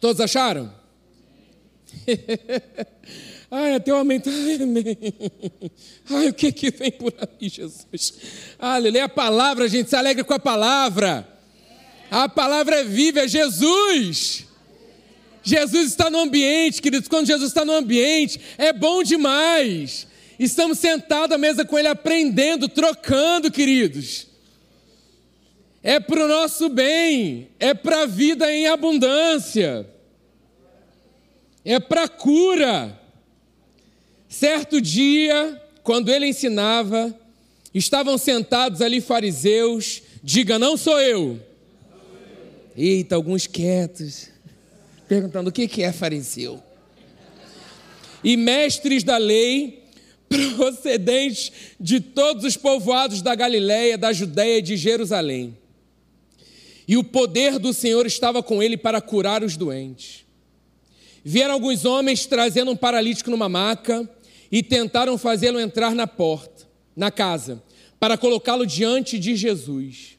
Todos 0.00 0.20
acharam? 0.20 0.72
Ai, 3.50 3.74
até 3.74 3.92
o 3.92 3.96
amém. 3.96 4.20
Ai, 4.26 4.62
amém. 4.62 4.98
Ai, 6.10 6.28
o 6.28 6.34
que 6.34 6.50
que 6.50 6.70
vem 6.70 6.90
por 6.90 7.14
aí, 7.18 7.48
Jesus? 7.48 8.14
Aleluia. 8.58 9.04
A 9.04 9.08
palavra, 9.08 9.64
a 9.64 9.68
gente 9.68 9.88
se 9.88 9.96
alegra 9.96 10.24
com 10.24 10.34
a 10.34 10.38
palavra. 10.38 11.26
A 12.10 12.28
palavra 12.28 12.80
é 12.80 12.84
viva, 12.84 13.20
é 13.20 13.28
Jesus. 13.28 14.46
Jesus 15.42 15.90
está 15.90 16.10
no 16.10 16.18
ambiente, 16.18 16.82
queridos. 16.82 17.08
Quando 17.08 17.26
Jesus 17.26 17.50
está 17.50 17.64
no 17.64 17.72
ambiente, 17.72 18.40
é 18.58 18.72
bom 18.72 19.02
demais. 19.02 20.08
Estamos 20.38 20.78
sentados 20.78 21.34
à 21.34 21.38
mesa 21.38 21.64
com 21.64 21.78
Ele, 21.78 21.88
aprendendo, 21.88 22.68
trocando, 22.68 23.50
queridos. 23.50 24.26
É 25.82 26.00
para 26.00 26.24
o 26.24 26.28
nosso 26.28 26.68
bem, 26.68 27.48
é 27.60 27.72
para 27.72 28.02
a 28.02 28.06
vida 28.06 28.52
em 28.52 28.66
abundância, 28.66 29.88
é 31.64 31.78
para 31.78 32.04
a 32.04 32.08
cura. 32.08 33.00
Certo 34.38 34.82
dia, 34.82 35.58
quando 35.82 36.10
ele 36.10 36.26
ensinava, 36.26 37.18
estavam 37.72 38.18
sentados 38.18 38.82
ali 38.82 39.00
fariseus, 39.00 40.02
diga, 40.22 40.58
não 40.58 40.76
sou 40.76 41.00
eu. 41.00 41.40
Eita, 42.76 43.14
alguns 43.14 43.46
quietos, 43.46 44.28
perguntando 45.08 45.48
o 45.48 45.52
que 45.52 45.82
é 45.82 45.90
fariseu. 45.90 46.62
E 48.22 48.36
mestres 48.36 49.02
da 49.02 49.16
lei, 49.16 49.84
procedentes 50.54 51.50
de 51.80 51.98
todos 51.98 52.44
os 52.44 52.58
povoados 52.58 53.22
da 53.22 53.34
Galiléia, 53.34 53.96
da 53.96 54.12
Judéia 54.12 54.58
e 54.58 54.62
de 54.62 54.76
Jerusalém. 54.76 55.56
E 56.86 56.98
o 56.98 57.02
poder 57.02 57.58
do 57.58 57.72
Senhor 57.72 58.04
estava 58.04 58.42
com 58.42 58.62
ele 58.62 58.76
para 58.76 59.00
curar 59.00 59.42
os 59.42 59.56
doentes. 59.56 60.26
Vieram 61.24 61.54
alguns 61.54 61.86
homens 61.86 62.26
trazendo 62.26 62.70
um 62.70 62.76
paralítico 62.76 63.30
numa 63.30 63.48
maca 63.48 64.06
e 64.50 64.62
tentaram 64.62 65.18
fazê-lo 65.18 65.60
entrar 65.60 65.94
na 65.94 66.06
porta, 66.06 66.66
na 66.94 67.10
casa, 67.10 67.62
para 67.98 68.18
colocá-lo 68.18 68.66
diante 68.66 69.18
de 69.18 69.34
Jesus. 69.34 70.16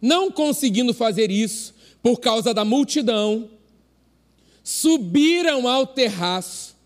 Não 0.00 0.30
conseguindo 0.30 0.92
fazer 0.92 1.30
isso, 1.30 1.74
por 2.02 2.20
causa 2.20 2.54
da 2.54 2.64
multidão, 2.64 3.50
subiram 4.62 5.66
ao 5.66 5.86
terraço 5.86 6.76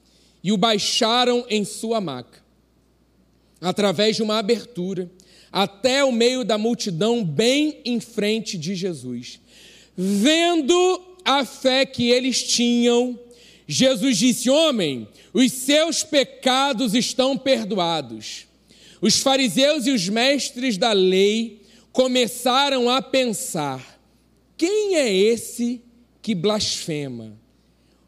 e 0.43 0.53
o 0.53 0.57
baixaram 0.57 1.45
em 1.49 1.65
sua 1.65 2.01
maca, 2.01 2.43
através 3.61 4.17
de 4.17 4.23
uma 4.23 4.39
abertura, 4.39 5.11
até 5.53 6.05
o 6.05 6.13
meio 6.13 6.45
da 6.45 6.57
multidão, 6.57 7.25
bem 7.25 7.81
em 7.85 8.01
frente 8.01 8.57
de 8.57 8.75
Jesus. 8.75 9.41
Vendo 9.97 11.03
a 11.25 11.45
fé 11.45 11.85
que 11.85 12.09
eles 12.09 12.43
tinham, 12.43 13.19
Jesus 13.73 14.19
disse: 14.19 14.51
Homem, 14.51 15.07
os 15.33 15.53
seus 15.53 16.03
pecados 16.03 16.93
estão 16.93 17.39
perdoados. 17.39 18.49
Os 19.01 19.21
fariseus 19.21 19.87
e 19.87 19.93
os 19.93 20.09
mestres 20.09 20.77
da 20.77 20.91
lei 20.91 21.63
começaram 21.93 22.91
a 22.91 23.01
pensar: 23.01 24.01
quem 24.57 24.97
é 24.97 25.15
esse 25.15 25.81
que 26.21 26.35
blasfema? 26.35 27.39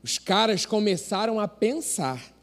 Os 0.02 0.18
caras 0.18 0.66
começaram 0.66 1.38
a 1.38 1.46
pensar: 1.46 2.34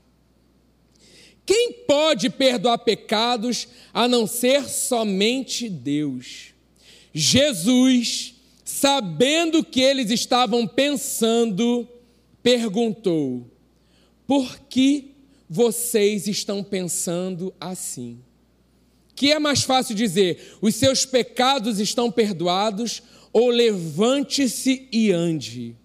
quem 1.45 1.73
pode 1.85 2.29
perdoar 2.29 2.77
pecados 2.77 3.67
a 3.93 4.07
não 4.07 4.25
ser 4.25 4.63
somente 4.69 5.67
Deus? 5.67 6.53
Jesus, 7.13 8.35
sabendo 8.63 9.61
que 9.61 9.81
eles 9.81 10.09
estavam 10.09 10.65
pensando, 10.65 11.85
perguntou: 12.43 13.49
Por 14.27 14.59
que 14.61 15.11
vocês 15.49 16.27
estão 16.27 16.63
pensando 16.63 17.53
assim? 17.59 18.19
Que 19.15 19.31
é 19.31 19.39
mais 19.39 19.63
fácil 19.63 19.95
dizer: 19.95 20.57
Os 20.61 20.75
seus 20.75 21.05
pecados 21.05 21.79
estão 21.79 22.11
perdoados, 22.11 23.01
ou 23.33 23.49
levante-se 23.49 24.87
e 24.91 25.11
ande. 25.11 25.75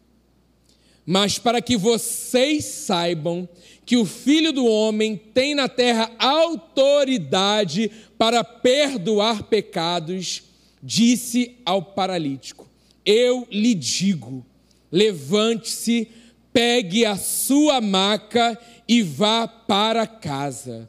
Mas 1.07 1.39
para 1.39 1.61
que 1.61 1.77
vocês 1.77 2.65
saibam 2.65 3.49
que 3.85 3.97
o 3.97 4.07
filho 4.07 4.53
do 4.53 4.65
homem 4.65 5.17
tem 5.17 5.55
na 5.55 5.69
terra 5.69 6.11
autoridade 6.19 7.91
para 8.17 8.43
perdoar 8.43 9.43
pecados, 9.45 10.43
disse 10.83 11.57
ao 11.65 11.83
paralítico: 11.83 12.69
Eu 13.05 13.47
lhe 13.51 13.75
digo, 13.75 14.45
levante-se, 14.91 16.09
pegue 16.55 17.05
a 17.05 17.17
sua 17.17 17.83
maca 17.83 18.59
e 18.89 19.03
vá 19.03 19.47
para 19.49 20.07
casa. 20.07 20.89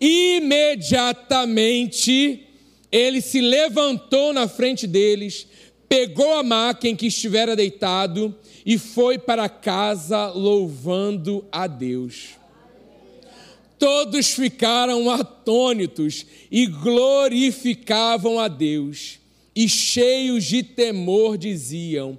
Imediatamente 0.00 2.42
ele 2.90 3.20
se 3.20 3.40
levantou 3.40 4.32
na 4.32 4.48
frente 4.48 4.84
deles, 4.86 5.46
pegou 5.88 6.34
a 6.34 6.42
maca 6.42 6.88
em 6.88 6.96
que 6.96 7.06
estivera 7.06 7.54
deitado 7.54 8.34
e 8.64 8.76
foi 8.76 9.16
para 9.16 9.48
casa 9.48 10.26
louvando 10.30 11.46
a 11.52 11.68
Deus. 11.68 12.30
Todos 13.78 14.30
ficaram 14.30 15.08
atônitos 15.10 16.26
e 16.50 16.66
glorificavam 16.66 18.40
a 18.40 18.48
Deus, 18.48 19.20
e 19.54 19.68
cheios 19.68 20.44
de 20.44 20.62
temor 20.62 21.36
diziam: 21.38 22.18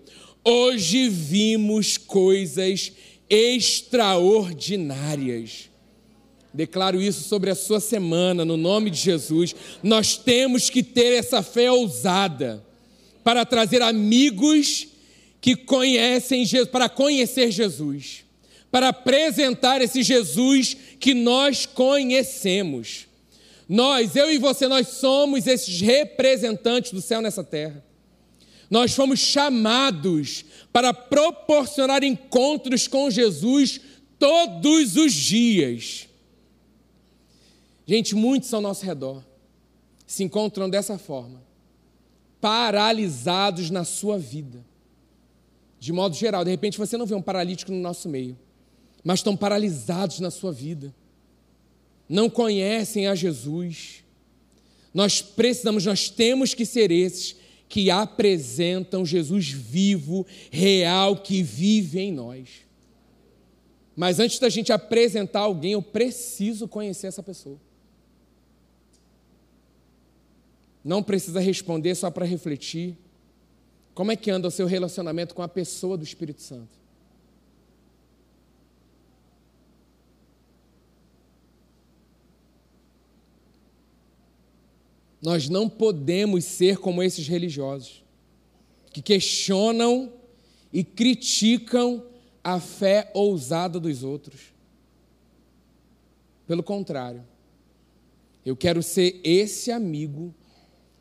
Hoje 0.50 1.10
vimos 1.10 1.98
coisas 1.98 2.94
extraordinárias. 3.30 5.70
Declaro 6.54 7.02
isso 7.02 7.28
sobre 7.28 7.50
a 7.50 7.56
sua 7.56 7.82
semana, 7.82 8.46
no 8.46 8.56
nome 8.56 8.90
de 8.90 8.98
Jesus. 8.98 9.54
Nós 9.84 10.16
temos 10.16 10.70
que 10.70 10.82
ter 10.82 11.16
essa 11.16 11.44
fé 11.44 11.70
ousada 11.70 12.66
para 13.26 13.46
trazer 13.46 13.82
amigos 13.82 14.88
que 15.42 15.54
conhecem 15.54 16.46
Jesus, 16.46 16.70
para 16.70 16.88
conhecer 16.88 17.52
Jesus, 17.52 18.24
para 18.72 18.88
apresentar 18.88 19.82
esse 19.82 20.02
Jesus 20.02 20.78
que 20.98 21.14
nós 21.14 21.66
conhecemos. 21.66 23.06
Nós, 23.68 24.16
eu 24.16 24.32
e 24.32 24.38
você, 24.38 24.66
nós 24.70 24.88
somos 24.88 25.46
esses 25.46 25.82
representantes 25.82 26.94
do 26.94 27.02
céu 27.02 27.22
nessa 27.22 27.44
terra. 27.44 27.86
Nós 28.70 28.94
fomos 28.94 29.20
chamados 29.20 30.44
para 30.74 30.94
proporcionar 30.94 32.04
encontros 32.04 32.88
com 32.88 33.10
Jesus 33.10 33.80
todos 34.20 34.96
os 34.96 35.14
dias. 35.14 36.08
Gente, 37.86 38.16
muitos 38.16 38.54
ao 38.54 38.62
nosso 38.62 38.86
redor 38.86 39.24
se 40.06 40.24
encontram 40.24 40.70
dessa 40.70 40.98
forma, 40.98 41.42
paralisados 42.42 43.70
na 43.70 43.84
sua 43.84 44.18
vida 44.18 44.66
de 45.80 45.94
modo 45.94 46.16
geral. 46.16 46.44
De 46.44 46.52
repente 46.52 46.78
você 46.78 46.98
não 46.98 47.06
vê 47.06 47.16
um 47.16 47.22
paralítico 47.22 47.72
no 47.72 47.80
nosso 47.80 48.10
meio, 48.10 48.38
mas 49.04 49.20
estão 49.20 49.36
paralisados 49.36 50.20
na 50.20 50.32
sua 50.32 50.52
vida, 50.52 50.94
não 52.10 52.30
conhecem 52.30 53.08
a 53.08 53.16
Jesus. 53.16 54.04
Nós 54.94 55.22
precisamos, 55.22 55.86
nós 55.86 56.10
temos 56.10 56.54
que 56.54 56.66
ser 56.66 56.92
esses 56.92 57.36
que 57.68 57.92
apresentam 57.92 59.06
Jesus 59.06 59.50
vivo, 59.50 60.26
real, 60.52 61.18
que 61.18 61.44
vive 61.44 62.00
em 62.00 62.12
nós. 62.12 62.66
Mas 63.96 64.20
antes 64.20 64.40
da 64.40 64.48
gente 64.48 64.72
apresentar 64.72 65.42
alguém, 65.42 65.74
eu 65.74 65.82
preciso 65.82 66.68
conhecer 66.68 67.08
essa 67.08 67.24
pessoa. 67.24 67.60
Não 70.84 71.04
precisa 71.04 71.40
responder 71.40 71.96
só 71.96 72.10
para 72.10 72.26
refletir. 72.26 72.98
Como 73.94 74.12
é 74.12 74.16
que 74.16 74.32
anda 74.32 74.48
o 74.48 74.52
seu 74.52 74.68
relacionamento 74.68 75.36
com 75.36 75.42
a 75.42 75.48
pessoa 75.48 75.98
do 75.98 76.04
Espírito 76.04 76.42
Santo? 76.42 76.87
Nós 85.22 85.50
não 85.50 85.68
podemos 85.68 86.46
ser 86.46 86.78
como 86.78 87.02
esses 87.02 87.28
religiosos, 87.28 88.04
que 88.92 89.02
questionam 89.02 90.12
e 90.72 90.84
criticam 90.84 92.04
a 92.44 92.60
fé 92.60 93.12
ousada 93.14 93.80
dos 93.80 94.04
outros. 94.04 94.54
Pelo 96.46 96.64
contrário, 96.64 97.26
eu 98.46 98.56
quero 98.56 98.82
ser 98.82 99.20
esse 99.24 99.72
amigo 99.72 100.34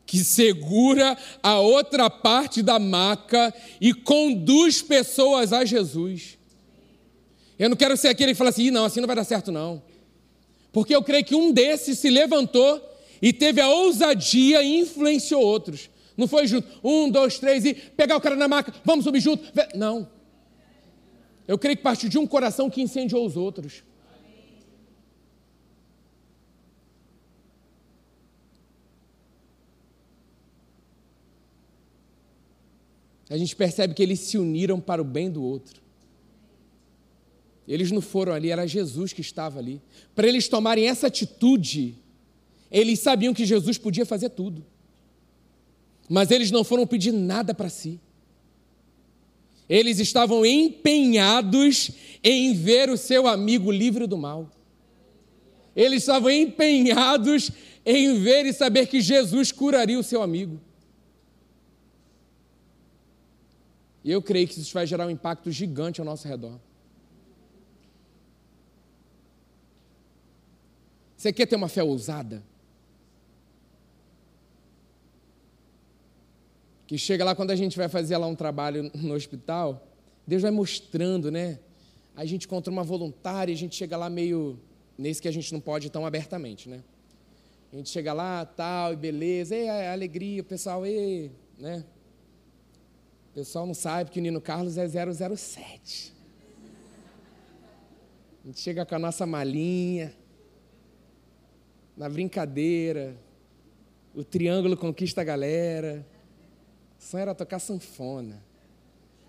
que 0.04 0.18
segura 0.18 1.16
a 1.42 1.58
outra 1.60 2.08
parte 2.08 2.62
da 2.62 2.78
maca 2.78 3.52
e 3.80 3.92
conduz 3.92 4.80
pessoas 4.80 5.52
a 5.52 5.64
Jesus. 5.64 6.38
Eu 7.58 7.68
não 7.68 7.76
quero 7.76 7.96
ser 7.96 8.08
aquele 8.08 8.32
que 8.32 8.38
fala 8.38 8.50
assim, 8.50 8.70
não, 8.70 8.84
assim 8.84 9.00
não 9.00 9.06
vai 9.06 9.16
dar 9.16 9.24
certo, 9.24 9.50
não. 9.50 9.82
Porque 10.72 10.94
eu 10.94 11.02
creio 11.02 11.24
que 11.24 11.34
um 11.34 11.52
desses 11.52 11.98
se 11.98 12.10
levantou 12.10 12.80
e 13.20 13.32
teve 13.32 13.60
a 13.60 13.68
ousadia 13.68 14.62
e 14.62 14.80
influenciou 14.80 15.42
outros. 15.42 15.90
Não 16.16 16.26
foi 16.26 16.46
junto, 16.46 16.66
um, 16.82 17.10
dois, 17.10 17.38
três, 17.38 17.64
e 17.64 17.74
pegar 17.74 18.16
o 18.16 18.20
cara 18.20 18.36
na 18.36 18.48
maca, 18.48 18.72
vamos 18.84 19.04
subir 19.04 19.20
junto. 19.20 19.44
Não. 19.74 20.08
Eu 21.46 21.58
creio 21.58 21.76
que 21.76 21.82
partiu 21.82 22.08
de 22.08 22.18
um 22.18 22.26
coração 22.26 22.70
que 22.70 22.80
incendiou 22.80 23.24
os 23.24 23.36
outros. 23.36 23.84
a 33.28 33.36
gente 33.36 33.56
percebe 33.56 33.94
que 33.94 34.02
eles 34.02 34.20
se 34.20 34.38
uniram 34.38 34.80
para 34.80 35.02
o 35.02 35.04
bem 35.04 35.30
do 35.30 35.42
outro. 35.42 35.82
Eles 37.66 37.90
não 37.90 38.00
foram 38.00 38.32
ali, 38.32 38.50
era 38.50 38.66
Jesus 38.66 39.12
que 39.12 39.20
estava 39.20 39.58
ali. 39.58 39.82
Para 40.14 40.28
eles 40.28 40.48
tomarem 40.48 40.88
essa 40.88 41.08
atitude, 41.08 41.96
eles 42.70 43.00
sabiam 43.00 43.34
que 43.34 43.44
Jesus 43.44 43.78
podia 43.78 44.04
fazer 44.04 44.30
tudo. 44.30 44.64
Mas 46.08 46.30
eles 46.30 46.50
não 46.50 46.64
foram 46.64 46.86
pedir 46.86 47.12
nada 47.12 47.54
para 47.54 47.68
si. 47.68 48.00
Eles 49.68 49.98
estavam 49.98 50.46
empenhados 50.46 51.90
em 52.22 52.54
ver 52.54 52.88
o 52.88 52.96
seu 52.96 53.26
amigo 53.26 53.72
livre 53.72 54.06
do 54.06 54.16
mal. 54.16 54.48
Eles 55.74 56.02
estavam 56.02 56.30
empenhados 56.30 57.50
em 57.84 58.20
ver 58.20 58.46
e 58.46 58.52
saber 58.52 58.86
que 58.86 59.00
Jesus 59.00 59.50
curaria 59.50 59.98
o 59.98 60.02
seu 60.02 60.22
amigo. 60.22 60.60
E 64.04 64.10
eu 64.10 64.22
creio 64.22 64.46
que 64.46 64.60
isso 64.60 64.72
vai 64.72 64.86
gerar 64.86 65.06
um 65.06 65.10
impacto 65.10 65.50
gigante 65.50 66.00
ao 66.00 66.04
nosso 66.04 66.28
redor. 66.28 66.60
Você 71.16 71.32
quer 71.32 71.46
ter 71.46 71.56
uma 71.56 71.68
fé 71.68 71.82
ousada? 71.82 72.42
Que 76.86 76.96
chega 76.96 77.24
lá 77.24 77.34
quando 77.34 77.50
a 77.50 77.56
gente 77.56 77.76
vai 77.76 77.88
fazer 77.88 78.16
lá 78.16 78.26
um 78.26 78.34
trabalho 78.34 78.90
no 78.94 79.14
hospital, 79.14 79.86
Deus 80.26 80.42
vai 80.42 80.50
mostrando, 80.50 81.30
né? 81.30 81.58
A 82.14 82.24
gente 82.24 82.46
encontra 82.46 82.72
uma 82.72 82.84
voluntária, 82.84 83.52
a 83.52 83.56
gente 83.56 83.74
chega 83.74 83.96
lá 83.96 84.08
meio 84.08 84.58
nesse 84.96 85.20
que 85.20 85.28
a 85.28 85.32
gente 85.32 85.52
não 85.52 85.60
pode 85.60 85.90
tão 85.90 86.06
abertamente, 86.06 86.68
né? 86.68 86.82
A 87.72 87.76
gente 87.76 87.90
chega 87.90 88.12
lá, 88.12 88.44
tal, 88.44 88.92
e 88.92 88.96
beleza, 88.96 89.54
e 89.54 89.68
alegria, 89.68 90.40
o 90.40 90.44
pessoal, 90.44 90.86
e, 90.86 91.30
né? 91.58 91.84
O 93.30 93.34
pessoal 93.34 93.66
não 93.66 93.74
sabe 93.74 94.10
que 94.10 94.18
o 94.18 94.22
Nino 94.22 94.40
Carlos 94.40 94.78
é 94.78 94.86
007. 94.88 96.14
A 98.42 98.46
gente 98.46 98.60
chega 98.60 98.86
com 98.86 98.94
a 98.94 98.98
nossa 98.98 99.26
malinha, 99.26 100.14
na 101.96 102.08
brincadeira, 102.08 103.16
o 104.14 104.22
triângulo 104.22 104.76
conquista 104.76 105.20
a 105.20 105.24
galera. 105.24 106.06
Sonho 107.06 107.22
era 107.22 107.34
tocar 107.34 107.60
sanfona. 107.60 108.42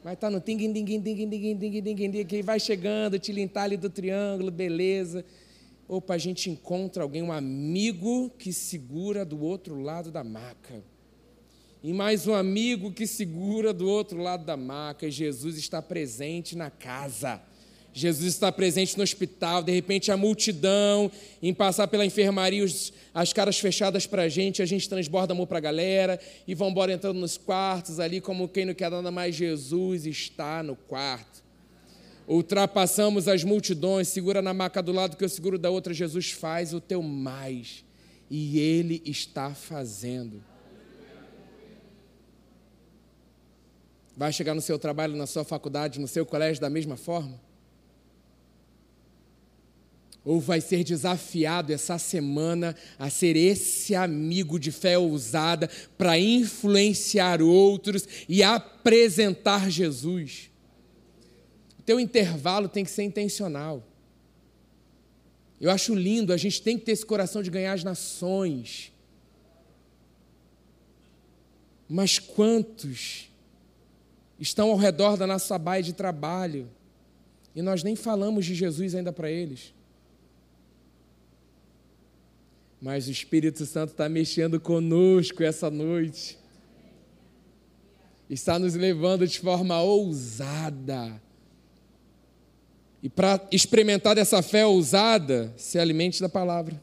Mas 0.04 0.18
tá 0.18 0.32
no 0.32 0.42
ting 0.42 0.58
ding 0.58 0.74
ding 0.74 0.84
ding 0.84 1.00
ding 1.00 1.30
ding 1.30 1.82
ding 1.82 2.10
ding 2.10 2.26
que 2.26 2.42
vai 2.42 2.60
chegando, 2.60 3.20
tilintar 3.20 3.66
ali 3.66 3.78
do 3.78 3.90
triângulo, 3.90 4.50
beleza. 4.50 5.24
Opa, 5.88 6.16
a 6.16 6.18
gente 6.18 6.50
encontra 6.50 7.04
alguém, 7.04 7.22
um 7.22 7.32
amigo 7.32 8.32
que 8.40 8.52
segura 8.52 9.24
do 9.24 9.40
outro 9.42 9.80
lado 9.80 10.12
da 10.12 10.24
maca 10.24 10.84
e 11.84 11.94
mais 11.94 12.28
um 12.28 12.34
amigo 12.34 12.92
que 12.92 13.06
segura 13.06 13.72
do 13.72 13.88
outro 13.88 14.18
lado 14.18 14.44
da 14.44 14.58
maca. 14.58 15.10
Jesus 15.12 15.58
está 15.58 15.82
presente 15.82 16.56
na 16.56 16.72
casa. 16.72 17.40
Jesus 17.94 18.34
está 18.34 18.52
presente 18.52 18.96
no 18.96 19.04
hospital. 19.04 19.64
De 19.64 19.72
repente, 19.72 20.12
a 20.12 20.18
multidão, 20.18 21.12
em 21.42 21.54
passar 21.54 21.88
pela 21.88 22.06
enfermaria, 22.06 22.64
os, 22.64 22.94
as 23.14 23.34
caras 23.34 23.60
fechadas 23.60 24.06
para 24.06 24.24
a 24.24 24.30
gente, 24.30 24.62
a 24.62 24.66
gente 24.66 24.88
transborda 24.88 25.34
amor 25.34 25.48
para 25.48 25.58
a 25.58 25.62
galera 25.62 26.20
e 26.48 26.54
vão 26.54 26.70
embora 26.70 26.94
entrando 26.94 27.20
nos 27.20 27.38
quartos 27.38 28.00
ali, 28.00 28.22
como 28.22 28.48
quem 28.48 28.66
não 28.66 28.74
quer 28.74 28.92
nada 28.92 29.10
mais. 29.10 29.36
Jesus 29.36 30.06
está 30.06 30.62
no 30.62 30.76
quarto. 30.76 31.44
Ultrapassamos 32.28 33.28
as 33.28 33.44
multidões, 33.44 34.10
segura 34.10 34.42
na 34.42 34.54
maca 34.54 34.84
do 34.84 34.92
lado 34.92 35.16
que 35.16 35.24
eu 35.24 35.30
seguro 35.30 35.58
da 35.58 35.70
outra. 35.70 35.94
Jesus 35.94 36.30
faz 36.30 36.74
o 36.74 36.82
teu 36.82 37.02
mais. 37.02 37.86
E 38.30 38.60
Ele 38.60 39.02
está 39.06 39.56
fazendo. 39.56 40.44
Vai 44.16 44.34
chegar 44.34 44.54
no 44.54 44.62
seu 44.62 44.78
trabalho, 44.78 45.16
na 45.16 45.26
sua 45.26 45.44
faculdade, 45.44 46.00
no 46.00 46.08
seu 46.08 46.26
colégio 46.26 46.60
da 46.60 46.70
mesma 46.70 46.98
forma? 46.98 47.47
Ou 50.28 50.42
vai 50.42 50.60
ser 50.60 50.84
desafiado 50.84 51.72
essa 51.72 51.98
semana 51.98 52.76
a 53.00 53.10
ser 53.10 53.38
esse 53.38 53.96
amigo 53.96 54.60
de 54.60 54.74
fé 54.74 54.98
ousada 54.98 55.70
para 55.98 56.20
influenciar 56.20 57.42
outros 57.42 58.06
e 58.28 58.44
apresentar 58.44 59.72
Jesus. 59.72 60.52
O 61.80 61.82
teu 61.82 61.98
intervalo 61.98 62.68
tem 62.68 62.84
que 62.84 62.92
ser 62.92 63.04
intencional. 63.04 63.82
Eu 65.62 65.72
acho 65.72 65.96
lindo, 65.96 66.34
a 66.34 66.38
gente 66.38 66.62
tem 66.62 66.78
que 66.78 66.84
ter 66.84 66.92
esse 66.92 67.06
coração 67.06 67.42
de 67.42 67.50
ganhar 67.50 67.72
as 67.72 67.86
nações. 67.86 68.92
Mas 71.88 72.20
quantos 72.20 73.32
estão 74.38 74.72
ao 74.72 74.78
redor 74.78 75.16
da 75.16 75.26
nossa 75.26 75.58
baia 75.58 75.82
de 75.82 75.94
trabalho 75.94 76.70
e 77.56 77.62
nós 77.62 77.82
nem 77.82 77.96
falamos 77.96 78.46
de 78.46 78.54
Jesus 78.54 78.94
ainda 78.94 79.14
para 79.14 79.32
eles? 79.32 79.77
Mas 82.82 83.08
o 83.08 83.12
Espírito 83.12 83.66
Santo 83.66 83.92
está 83.92 84.08
mexendo 84.08 84.60
conosco 84.60 85.44
essa 85.44 85.70
noite. 85.70 86.38
Está 88.30 88.60
nos 88.60 88.76
levando 88.76 89.28
de 89.28 89.40
forma 89.40 89.82
ousada. 89.82 91.22
E 93.02 93.10
para 93.10 93.48
experimentar 93.52 94.16
dessa 94.16 94.42
fé 94.42 94.66
ousada, 94.66 95.54
se 95.58 95.80
alimente 95.80 96.22
da 96.22 96.30
palavra. 96.30 96.82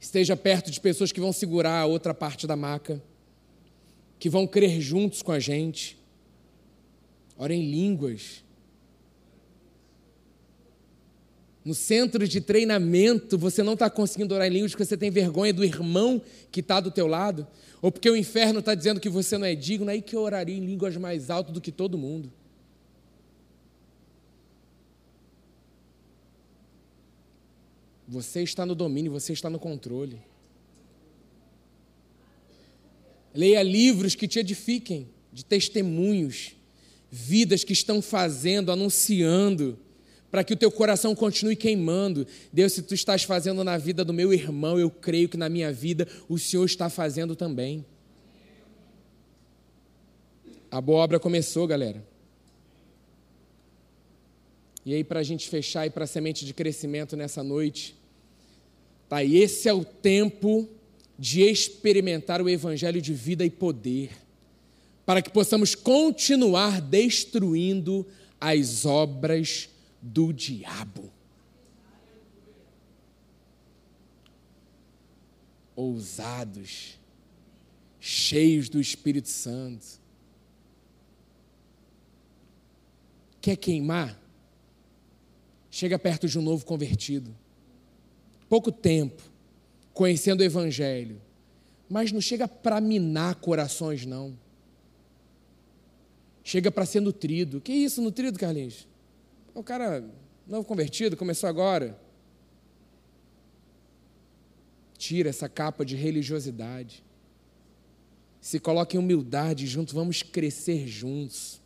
Esteja 0.00 0.36
perto 0.36 0.70
de 0.70 0.80
pessoas 0.80 1.12
que 1.12 1.20
vão 1.20 1.32
segurar 1.32 1.80
a 1.80 1.86
outra 1.86 2.12
parte 2.12 2.46
da 2.46 2.56
maca, 2.56 3.00
que 4.18 4.28
vão 4.28 4.46
crer 4.46 4.80
juntos 4.80 5.22
com 5.22 5.32
a 5.32 5.38
gente. 5.38 5.96
Ora 7.38 7.54
em 7.54 7.70
línguas. 7.70 8.42
No 11.64 11.74
centro 11.74 12.26
de 12.26 12.40
treinamento, 12.40 13.38
você 13.38 13.62
não 13.62 13.74
está 13.74 13.88
conseguindo 13.88 14.34
orar 14.34 14.48
em 14.48 14.50
línguas 14.50 14.72
porque 14.72 14.84
você 14.84 14.96
tem 14.96 15.10
vergonha 15.10 15.52
do 15.52 15.64
irmão 15.64 16.20
que 16.50 16.60
está 16.60 16.80
do 16.80 16.90
teu 16.90 17.06
lado, 17.06 17.46
ou 17.80 17.92
porque 17.92 18.10
o 18.10 18.16
inferno 18.16 18.58
está 18.58 18.74
dizendo 18.74 19.00
que 19.00 19.08
você 19.08 19.38
não 19.38 19.46
é 19.46 19.54
digno, 19.54 19.90
aí 19.90 20.02
que 20.02 20.16
eu 20.16 20.20
oraria 20.20 20.56
em 20.56 20.64
línguas 20.64 20.96
mais 20.96 21.30
alto 21.30 21.52
do 21.52 21.60
que 21.60 21.70
todo 21.70 21.96
mundo. 21.96 22.32
Você 28.08 28.42
está 28.42 28.66
no 28.66 28.74
domínio, 28.74 29.12
você 29.12 29.32
está 29.32 29.48
no 29.48 29.58
controle. 29.58 30.20
Leia 33.32 33.62
livros 33.62 34.14
que 34.14 34.28
te 34.28 34.38
edifiquem, 34.38 35.08
de 35.32 35.44
testemunhos, 35.44 36.54
vidas 37.10 37.64
que 37.64 37.72
estão 37.72 38.02
fazendo, 38.02 38.70
anunciando 38.70 39.78
para 40.32 40.42
que 40.42 40.54
o 40.54 40.56
teu 40.56 40.72
coração 40.72 41.14
continue 41.14 41.54
queimando. 41.54 42.26
Deus, 42.50 42.72
se 42.72 42.80
tu 42.80 42.94
estás 42.94 43.22
fazendo 43.22 43.62
na 43.62 43.76
vida 43.76 44.02
do 44.02 44.14
meu 44.14 44.32
irmão, 44.32 44.78
eu 44.78 44.90
creio 44.90 45.28
que 45.28 45.36
na 45.36 45.46
minha 45.46 45.70
vida 45.70 46.08
o 46.26 46.38
Senhor 46.38 46.64
está 46.64 46.88
fazendo 46.88 47.36
também. 47.36 47.84
A 50.70 50.80
boa 50.80 51.04
obra 51.04 51.20
começou, 51.20 51.66
galera. 51.66 52.02
E 54.86 54.94
aí, 54.94 55.04
para 55.04 55.20
a 55.20 55.22
gente 55.22 55.50
fechar 55.50 55.86
e 55.86 55.90
para 55.90 56.04
a 56.04 56.06
semente 56.06 56.46
de 56.46 56.54
crescimento 56.54 57.14
nessa 57.14 57.42
noite, 57.42 57.94
tá? 59.10 59.22
E 59.22 59.36
esse 59.36 59.68
é 59.68 59.74
o 59.74 59.84
tempo 59.84 60.66
de 61.18 61.42
experimentar 61.42 62.40
o 62.40 62.48
Evangelho 62.48 63.02
de 63.02 63.12
vida 63.12 63.44
e 63.44 63.50
poder, 63.50 64.12
para 65.04 65.20
que 65.20 65.28
possamos 65.28 65.74
continuar 65.74 66.80
destruindo 66.80 68.06
as 68.40 68.86
obras 68.86 69.68
do 70.02 70.32
diabo. 70.32 71.12
Ousados, 75.76 76.98
cheios 78.00 78.68
do 78.68 78.80
Espírito 78.80 79.28
Santo. 79.28 80.02
Quer 83.40 83.56
queimar? 83.56 84.20
Chega 85.70 85.98
perto 85.98 86.28
de 86.28 86.38
um 86.38 86.42
novo 86.42 86.66
convertido. 86.66 87.34
Pouco 88.48 88.70
tempo, 88.70 89.22
conhecendo 89.94 90.40
o 90.40 90.44
Evangelho. 90.44 91.20
Mas 91.88 92.12
não 92.12 92.20
chega 92.20 92.46
para 92.46 92.80
minar 92.80 93.36
corações, 93.36 94.04
não. 94.04 94.38
Chega 96.44 96.70
para 96.70 96.84
ser 96.84 97.00
nutrido. 97.00 97.60
Que 97.60 97.72
isso, 97.72 98.02
nutrido, 98.02 98.38
Carlinhos? 98.38 98.86
O 99.54 99.62
cara, 99.62 100.02
novo 100.46 100.66
convertido, 100.66 101.16
começou 101.16 101.48
agora. 101.48 101.98
Tira 104.96 105.28
essa 105.28 105.48
capa 105.48 105.84
de 105.84 105.94
religiosidade. 105.94 107.04
Se 108.40 108.58
coloque 108.58 108.96
em 108.96 109.00
humildade 109.00 109.66
junto, 109.66 109.94
vamos 109.94 110.22
crescer 110.22 110.86
juntos. 110.86 111.60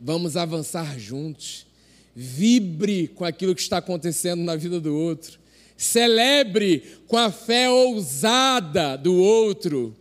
Vamos 0.00 0.36
avançar 0.36 0.98
juntos. 0.98 1.66
Vibre 2.14 3.08
com 3.08 3.24
aquilo 3.24 3.54
que 3.54 3.60
está 3.60 3.78
acontecendo 3.78 4.42
na 4.42 4.54
vida 4.54 4.80
do 4.80 4.96
outro. 4.96 5.40
Celebre 5.76 7.00
com 7.08 7.16
a 7.16 7.32
fé 7.32 7.68
ousada 7.68 8.96
do 8.96 9.14
outro. 9.14 9.96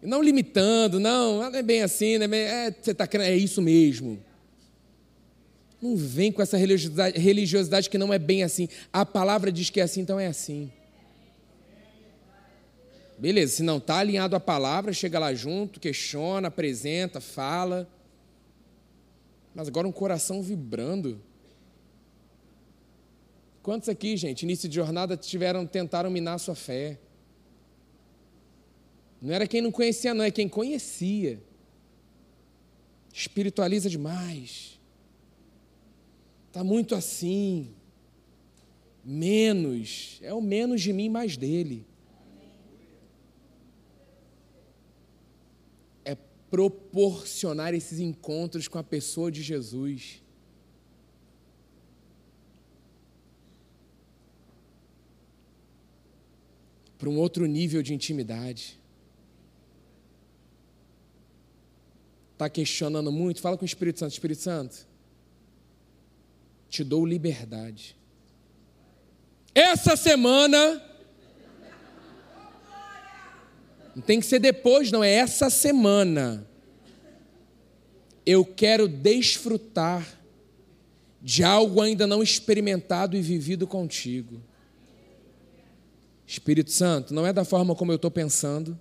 Não 0.00 0.22
limitando, 0.22 0.98
não, 0.98 1.38
não 1.38 1.54
é 1.54 1.62
bem 1.62 1.82
assim, 1.82 2.16
não 2.16 2.24
é, 2.24 2.28
bem, 2.28 2.40
é, 2.40 2.70
você 2.70 2.94
tá, 2.94 3.06
é 3.14 3.36
isso 3.36 3.60
mesmo. 3.60 4.18
Não 5.80 5.96
vem 5.96 6.32
com 6.32 6.42
essa 6.42 6.56
religiosidade, 6.56 7.88
que 7.88 7.98
não 7.98 8.12
é 8.12 8.18
bem 8.18 8.42
assim. 8.42 8.68
A 8.92 9.06
palavra 9.06 9.52
diz 9.52 9.70
que 9.70 9.80
é 9.80 9.84
assim, 9.84 10.00
então 10.00 10.18
é 10.18 10.26
assim. 10.26 10.72
Beleza, 13.16 13.56
se 13.56 13.62
não 13.62 13.78
está 13.78 13.98
alinhado 13.98 14.34
à 14.36 14.40
palavra, 14.40 14.92
chega 14.92 15.18
lá 15.18 15.32
junto, 15.34 15.80
questiona, 15.80 16.48
apresenta, 16.48 17.20
fala. 17.20 17.88
Mas 19.54 19.68
agora 19.68 19.86
um 19.86 19.92
coração 19.92 20.42
vibrando. 20.42 21.20
Quantos 23.62 23.88
aqui, 23.88 24.16
gente, 24.16 24.44
início 24.44 24.68
de 24.68 24.74
jornada, 24.74 25.16
tiveram, 25.16 25.66
tentaram 25.66 26.10
minar 26.10 26.34
a 26.34 26.38
sua 26.38 26.54
fé? 26.54 26.98
Não 29.20 29.34
era 29.34 29.46
quem 29.46 29.60
não 29.60 29.72
conhecia, 29.72 30.14
não, 30.14 30.24
é 30.24 30.30
quem 30.30 30.48
conhecia. 30.48 31.42
Espiritualiza 33.12 33.90
demais. 33.90 34.77
Está 36.48 36.64
muito 36.64 36.94
assim. 36.94 37.74
Menos. 39.04 40.18
É 40.22 40.32
o 40.34 40.40
menos 40.40 40.80
de 40.80 40.92
mim, 40.92 41.08
mais 41.08 41.36
dele. 41.36 41.86
É 46.04 46.16
proporcionar 46.50 47.74
esses 47.74 48.00
encontros 48.00 48.66
com 48.66 48.78
a 48.78 48.82
pessoa 48.82 49.30
de 49.30 49.42
Jesus. 49.42 50.22
Para 56.98 57.08
um 57.08 57.18
outro 57.18 57.46
nível 57.46 57.82
de 57.82 57.94
intimidade. 57.94 58.80
Está 62.32 62.48
questionando 62.48 63.12
muito? 63.12 63.40
Fala 63.40 63.56
com 63.56 63.64
o 63.64 63.66
Espírito 63.66 63.98
Santo. 63.98 64.12
Espírito 64.12 64.40
Santo, 64.40 64.87
te 66.68 66.84
dou 66.84 67.04
liberdade. 67.04 67.96
Essa 69.54 69.96
semana. 69.96 70.82
Não 73.94 74.02
tem 74.02 74.20
que 74.20 74.26
ser 74.26 74.38
depois, 74.38 74.92
não, 74.92 75.02
é 75.02 75.10
essa 75.10 75.50
semana. 75.50 76.46
Eu 78.24 78.44
quero 78.44 78.86
desfrutar 78.86 80.06
de 81.20 81.42
algo 81.42 81.80
ainda 81.80 82.06
não 82.06 82.22
experimentado 82.22 83.16
e 83.16 83.22
vivido 83.22 83.66
contigo. 83.66 84.40
Espírito 86.26 86.70
Santo, 86.70 87.12
não 87.12 87.26
é 87.26 87.32
da 87.32 87.44
forma 87.44 87.74
como 87.74 87.90
eu 87.90 87.96
estou 87.96 88.10
pensando, 88.10 88.78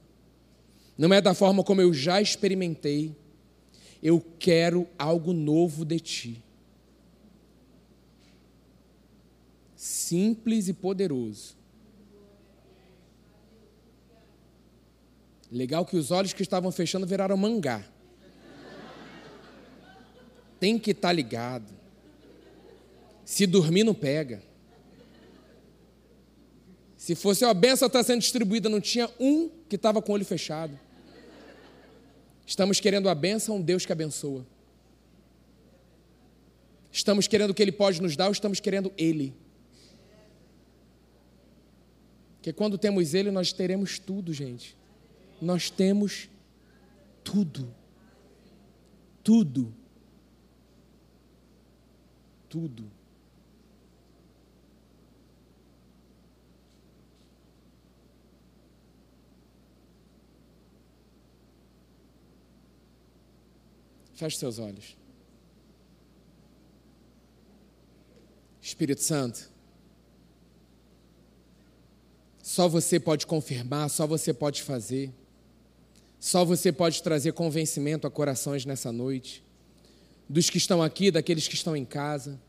não 0.98 1.14
é 1.14 1.22
da 1.22 1.34
forma 1.34 1.64
como 1.64 1.82
eu 1.82 1.94
já 1.94 2.22
experimentei. 2.22 3.16
Eu 4.04 4.24
quero 4.38 4.88
algo 5.00 5.34
novo 5.34 5.84
de 5.84 6.00
ti. 6.00 6.44
Simples 10.08 10.68
e 10.68 10.74
poderoso. 10.74 11.56
Legal 15.52 15.86
que 15.86 15.98
os 15.98 16.12
olhos 16.12 16.34
que 16.34 16.42
estavam 16.42 16.72
fechando 16.72 17.06
viraram 17.06 17.36
mangá. 17.36 17.86
Tem 20.60 20.80
que 20.80 20.92
estar 20.92 21.10
tá 21.10 21.14
ligado. 21.14 21.72
Se 23.24 23.46
dormir, 23.46 23.84
não 23.84 23.94
pega. 23.94 24.42
Se 26.96 27.14
fosse 27.14 27.46
a 27.46 27.54
benção 27.54 27.88
está 27.88 28.02
sendo 28.04 28.22
distribuída, 28.22 28.68
não 28.68 28.82
tinha 28.82 29.10
um 29.20 29.50
que 29.70 29.76
estava 29.76 30.02
com 30.02 30.12
o 30.12 30.16
olho 30.16 30.26
fechado. 30.26 30.78
Estamos 32.46 32.80
querendo 32.80 33.10
a 33.10 33.16
benção, 33.16 33.58
um 33.58 33.62
Deus 33.62 33.86
que 33.86 33.92
abençoa. 33.92 34.46
Estamos 36.92 37.28
querendo 37.28 37.52
o 37.52 37.54
que 37.54 37.62
Ele 37.62 37.72
pode 37.74 38.02
nos 38.02 38.16
dar 38.16 38.28
ou 38.28 38.32
estamos 38.32 38.60
querendo 38.60 38.92
Ele? 38.98 39.34
Porque 42.48 42.56
quando 42.56 42.78
temos 42.78 43.14
Ele, 43.14 43.30
nós 43.30 43.52
teremos 43.52 44.00
tudo, 44.00 44.32
gente. 44.32 44.78
Nós 45.42 45.70
temos 45.70 46.30
tudo. 47.22 47.76
Tudo. 49.22 49.74
Tudo. 52.48 52.90
Feche 64.14 64.38
seus 64.38 64.58
olhos. 64.58 64.96
Espírito 68.62 69.02
Santo, 69.02 69.52
só 72.58 72.68
você 72.68 73.00
pode 73.00 73.28
confirmar, 73.28 73.88
só 73.88 74.08
você 74.08 74.34
pode 74.34 74.64
fazer, 74.64 75.14
só 76.20 76.44
você 76.44 76.72
pode 76.72 77.04
trazer 77.04 77.34
convencimento 77.34 78.08
a 78.08 78.10
corações 78.10 78.66
nessa 78.66 78.92
noite, 78.92 79.44
dos 80.28 80.50
que 80.50 80.58
estão 80.58 80.82
aqui, 80.82 81.12
daqueles 81.12 81.48
que 81.48 81.54
estão 81.54 81.78
em 81.78 81.86
casa. 81.86 82.42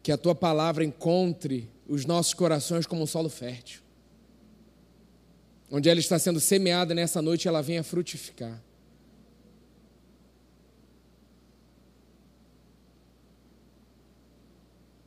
Que 0.00 0.12
a 0.12 0.16
tua 0.16 0.32
palavra 0.32 0.84
encontre 0.84 1.68
os 1.88 2.04
nossos 2.04 2.34
corações 2.34 2.86
como 2.86 3.02
um 3.02 3.06
solo 3.06 3.28
fértil, 3.28 3.80
onde 5.68 5.90
ela 5.90 5.98
está 5.98 6.20
sendo 6.20 6.38
semeada 6.38 6.94
nessa 6.94 7.20
noite, 7.20 7.48
ela 7.48 7.62
venha 7.62 7.82
frutificar. 7.82 8.62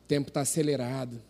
tempo 0.06 0.28
está 0.28 0.40
acelerado. 0.40 1.29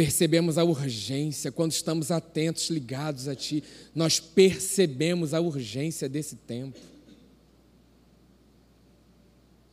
Percebemos 0.00 0.56
a 0.56 0.64
urgência, 0.64 1.52
quando 1.52 1.72
estamos 1.72 2.10
atentos, 2.10 2.70
ligados 2.70 3.28
a 3.28 3.36
Ti, 3.36 3.62
nós 3.94 4.18
percebemos 4.18 5.34
a 5.34 5.40
urgência 5.42 6.08
desse 6.08 6.36
tempo. 6.36 6.80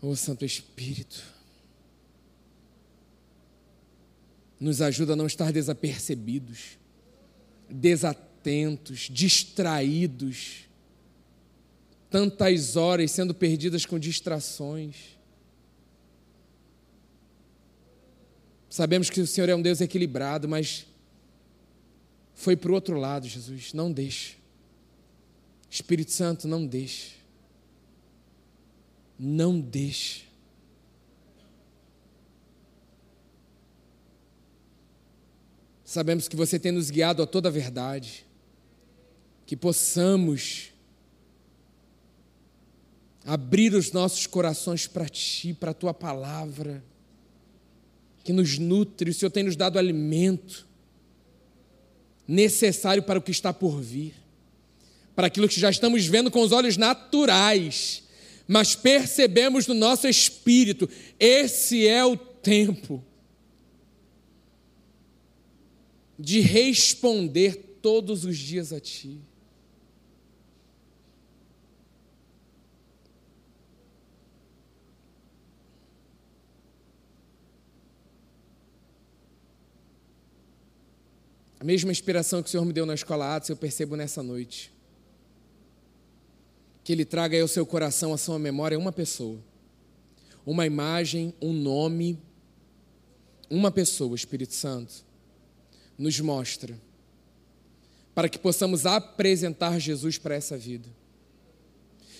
Ô 0.02 0.10
oh, 0.10 0.16
Santo 0.18 0.44
Espírito, 0.44 1.24
nos 4.60 4.82
ajuda 4.82 5.14
a 5.14 5.16
não 5.16 5.28
estar 5.28 5.54
desapercebidos, 5.54 6.78
desatentos, 7.70 9.08
distraídos, 9.10 10.68
tantas 12.10 12.76
horas 12.76 13.12
sendo 13.12 13.34
perdidas 13.34 13.86
com 13.86 13.98
distrações. 13.98 15.17
Sabemos 18.70 19.10
que 19.10 19.22
o 19.22 19.28
Senhor 19.28 19.50
é 19.50 19.56
um 19.56 19.62
Deus 19.62 19.80
equilibrado, 19.80 20.48
mas 20.48 20.86
foi 22.34 22.56
para 22.56 22.72
o 22.72 22.76
outro 22.76 22.98
lado, 22.98 23.28
Jesus. 23.28 23.74
Não 23.74 23.92
deixe. 23.92 24.36
Espírito 25.70 26.12
Santo, 26.12 26.48
não 26.48 26.66
deixe. 26.66 27.16
Não 29.18 29.60
deixe. 29.60 30.26
Sabemos 35.84 36.28
que 36.28 36.36
você 36.36 36.60
tem 36.60 36.72
nos 36.72 36.90
guiado 36.90 37.24
a 37.24 37.28
toda 37.28 37.48
a 37.48 37.52
verdade, 37.52 38.26
que 39.46 39.56
possamos 39.56 40.74
abrir 43.26 43.74
os 43.74 43.94
nossos 43.94 44.28
corações 44.28 44.86
para 44.86 45.08
Ti, 45.08 45.54
para 45.54 45.72
a 45.72 45.74
Tua 45.74 45.94
palavra 45.94 46.84
que 48.28 48.34
nos 48.34 48.60
nutre, 48.60 49.10
o 49.10 49.14
Senhor 49.14 49.32
tem 49.32 49.44
nos 49.44 49.56
dado 49.56 49.80
alimento 49.80 50.68
necessário 52.28 53.02
para 53.02 53.18
o 53.18 53.22
que 53.22 53.32
está 53.32 53.54
por 53.54 53.80
vir, 53.82 54.14
para 55.16 55.28
aquilo 55.28 55.48
que 55.48 55.58
já 55.58 55.70
estamos 55.70 56.06
vendo 56.06 56.30
com 56.30 56.42
os 56.42 56.52
olhos 56.52 56.76
naturais, 56.76 58.04
mas 58.46 58.76
percebemos 58.76 59.66
no 59.66 59.74
nosso 59.74 60.10
espírito, 60.10 60.90
esse 61.18 61.88
é 61.88 62.04
o 62.04 62.18
tempo 62.18 63.02
de 66.20 66.42
responder 66.42 67.78
todos 67.82 68.26
os 68.26 68.38
dias 68.38 68.74
a 68.74 68.80
Ti. 68.82 69.22
Mesma 81.68 81.92
inspiração 81.92 82.42
que 82.42 82.48
o 82.48 82.50
Senhor 82.50 82.64
me 82.64 82.72
deu 82.72 82.86
na 82.86 82.94
escola 82.94 83.36
Atos, 83.36 83.50
eu 83.50 83.58
percebo 83.58 83.98
nessa 83.98 84.24
noite. 84.24 84.72
Que 86.82 86.94
Ele 86.94 87.04
traga 87.04 87.36
aí 87.36 87.42
ao 87.42 87.48
seu 87.50 87.66
coração, 87.66 88.14
à 88.14 88.18
sua 88.18 88.40
memória, 88.40 88.80
uma 88.80 88.94
pessoa, 88.94 89.38
uma 90.46 90.66
imagem, 90.66 91.34
um 91.42 91.52
nome, 91.52 92.18
uma 93.50 93.70
pessoa, 93.70 94.16
Espírito 94.16 94.54
Santo, 94.54 94.94
nos 95.98 96.18
mostra, 96.22 96.80
para 98.16 98.30
que 98.30 98.40
possamos 98.40 98.86
apresentar 98.86 99.78
Jesus 99.78 100.18
para 100.18 100.36
essa 100.36 100.58
vida. 100.58 100.88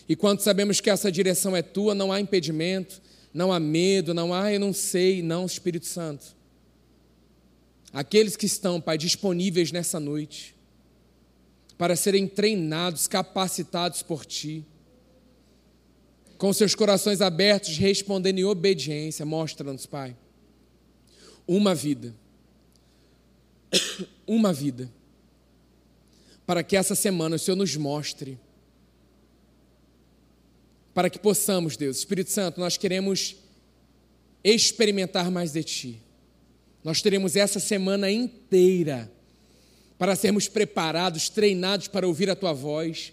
E 0.10 0.16
quando 0.18 0.42
sabemos 0.42 0.82
que 0.82 0.90
essa 0.90 1.10
direção 1.10 1.56
é 1.56 1.62
tua, 1.62 1.96
não 1.96 2.12
há 2.12 2.20
impedimento, 2.20 3.02
não 3.34 3.54
há 3.54 3.62
medo, 3.62 4.14
não 4.14 4.34
há 4.34 4.52
eu 4.52 4.60
não 4.60 4.74
sei, 4.74 5.22
não, 5.22 5.46
Espírito 5.46 5.86
Santo 5.86 6.37
aqueles 7.94 8.36
que 8.36 8.46
estão, 8.46 8.82
Pai, 8.82 8.98
disponíveis 8.98 9.72
nessa 9.72 10.00
noite, 10.00 10.56
para 11.78 11.96
serem 11.96 12.28
treinados, 12.28 13.08
capacitados 13.08 14.02
por 14.02 14.26
Ti, 14.26 14.66
com 16.38 16.52
seus 16.54 16.76
corações 16.76 17.22
abertos, 17.22 17.78
respondendo 17.78 18.40
em 18.40 18.44
obediência, 18.44 19.26
mostra-nos, 19.26 19.86
Pai, 19.86 20.16
uma 21.48 21.74
vida, 21.74 22.14
uma 24.26 24.52
vida, 24.52 24.92
para 26.46 26.64
que 26.64 26.78
essa 26.78 26.96
semana 26.96 27.36
o 27.36 27.40
Senhor 27.40 27.58
nos 27.58 27.76
mostre, 27.76 28.40
para 30.94 31.10
que 31.10 31.20
possamos, 31.20 31.78
Deus, 31.78 31.98
Espírito 31.98 32.32
Santo, 32.32 32.60
nós 32.60 32.76
queremos 32.76 33.36
experimentar 34.44 35.30
mais 35.30 35.52
de 35.52 35.64
Ti 35.64 36.07
nós 36.88 37.02
teremos 37.02 37.36
essa 37.36 37.60
semana 37.60 38.10
inteira 38.10 39.12
para 39.98 40.16
sermos 40.16 40.48
preparados, 40.48 41.28
treinados 41.28 41.90
para 41.90 42.08
ouvir 42.08 42.30
a 42.30 42.36
tua 42.36 42.54
voz, 42.54 43.12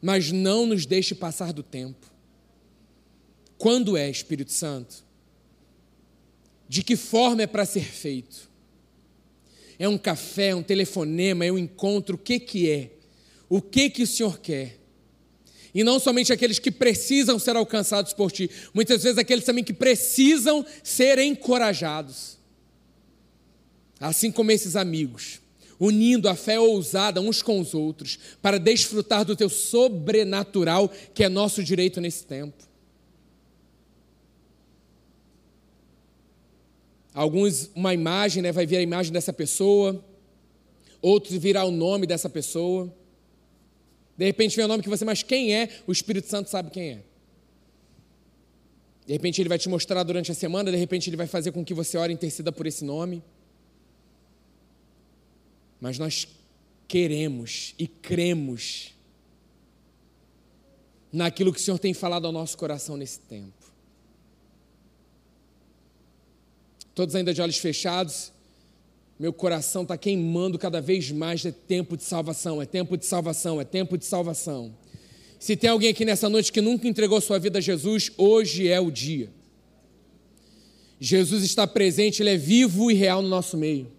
mas 0.00 0.32
não 0.32 0.64
nos 0.64 0.86
deixe 0.86 1.14
passar 1.14 1.52
do 1.52 1.62
tempo. 1.62 2.10
Quando 3.58 3.94
é, 3.94 4.08
Espírito 4.08 4.52
Santo? 4.52 5.04
De 6.66 6.82
que 6.82 6.96
forma 6.96 7.42
é 7.42 7.46
para 7.46 7.66
ser 7.66 7.84
feito? 7.84 8.48
É 9.78 9.86
um 9.86 9.98
café, 9.98 10.48
é 10.48 10.54
um 10.54 10.62
telefonema, 10.62 11.44
é 11.44 11.52
um 11.52 11.58
encontro, 11.58 12.14
o 12.14 12.18
que 12.18 12.40
que 12.40 12.70
é? 12.70 12.90
O 13.50 13.60
que 13.60 13.90
que 13.90 14.02
o 14.02 14.06
Senhor 14.06 14.38
quer? 14.38 14.78
E 15.74 15.84
não 15.84 16.00
somente 16.00 16.32
aqueles 16.32 16.58
que 16.58 16.70
precisam 16.70 17.38
ser 17.38 17.54
alcançados 17.54 18.14
por 18.14 18.32
ti, 18.32 18.50
muitas 18.72 19.02
vezes 19.02 19.18
aqueles 19.18 19.44
também 19.44 19.62
que 19.62 19.74
precisam 19.74 20.64
ser 20.82 21.18
encorajados 21.18 22.39
assim 24.00 24.32
como 24.32 24.50
esses 24.50 24.76
amigos, 24.76 25.40
unindo 25.78 26.28
a 26.28 26.34
fé 26.34 26.58
ousada 26.58 27.20
uns 27.20 27.42
com 27.42 27.60
os 27.60 27.74
outros, 27.74 28.18
para 28.40 28.58
desfrutar 28.58 29.24
do 29.24 29.36
teu 29.36 29.50
sobrenatural, 29.50 30.90
que 31.12 31.22
é 31.22 31.28
nosso 31.28 31.62
direito 31.62 32.00
nesse 32.00 32.24
tempo. 32.24 32.68
Alguns, 37.12 37.70
uma 37.74 37.92
imagem, 37.92 38.42
né, 38.42 38.52
vai 38.52 38.64
vir 38.64 38.76
a 38.76 38.82
imagem 38.82 39.12
dessa 39.12 39.32
pessoa, 39.32 40.02
outros 41.02 41.36
virá 41.36 41.64
o 41.64 41.70
nome 41.70 42.06
dessa 42.06 42.30
pessoa. 42.30 42.90
De 44.16 44.24
repente 44.24 44.56
vem 44.56 44.64
o 44.64 44.68
nome 44.68 44.82
que 44.82 44.88
você, 44.88 45.04
mas 45.04 45.22
quem 45.22 45.54
é? 45.54 45.68
O 45.86 45.92
Espírito 45.92 46.28
Santo 46.28 46.48
sabe 46.48 46.70
quem 46.70 46.90
é. 46.90 47.02
De 49.06 49.12
repente 49.12 49.42
ele 49.42 49.48
vai 49.48 49.58
te 49.58 49.68
mostrar 49.68 50.02
durante 50.04 50.30
a 50.30 50.34
semana, 50.34 50.70
de 50.70 50.76
repente 50.76 51.10
ele 51.10 51.16
vai 51.16 51.26
fazer 51.26 51.52
com 51.52 51.64
que 51.64 51.74
você 51.74 51.98
ore 51.98 52.12
interceda 52.12 52.52
por 52.52 52.66
esse 52.66 52.84
nome 52.84 53.22
mas 55.80 55.98
nós 55.98 56.28
queremos 56.86 57.74
e 57.78 57.86
cremos 57.86 58.94
naquilo 61.12 61.52
que 61.52 61.60
o 61.60 61.62
Senhor 61.62 61.78
tem 61.78 61.94
falado 61.94 62.26
ao 62.26 62.32
nosso 62.32 62.56
coração 62.56 62.96
nesse 62.96 63.20
tempo. 63.20 63.52
Todos 66.94 67.14
ainda 67.14 67.32
de 67.32 67.40
olhos 67.40 67.58
fechados, 67.58 68.32
meu 69.18 69.32
coração 69.32 69.82
está 69.82 69.96
queimando 69.96 70.58
cada 70.58 70.80
vez 70.80 71.10
mais. 71.10 71.44
É 71.44 71.52
tempo 71.52 71.96
de 71.96 72.02
salvação, 72.02 72.60
é 72.60 72.66
tempo 72.66 72.96
de 72.96 73.06
salvação, 73.06 73.60
é 73.60 73.64
tempo 73.64 73.96
de 73.96 74.04
salvação. 74.04 74.74
Se 75.38 75.56
tem 75.56 75.70
alguém 75.70 75.90
aqui 75.90 76.04
nessa 76.04 76.28
noite 76.28 76.52
que 76.52 76.60
nunca 76.60 76.88
entregou 76.88 77.20
sua 77.20 77.38
vida 77.38 77.58
a 77.58 77.62
Jesus, 77.62 78.10
hoje 78.16 78.68
é 78.68 78.80
o 78.80 78.90
dia. 78.90 79.30
Jesus 80.98 81.42
está 81.42 81.66
presente, 81.66 82.22
ele 82.22 82.30
é 82.30 82.36
vivo 82.36 82.90
e 82.90 82.94
real 82.94 83.22
no 83.22 83.28
nosso 83.28 83.56
meio. 83.56 83.90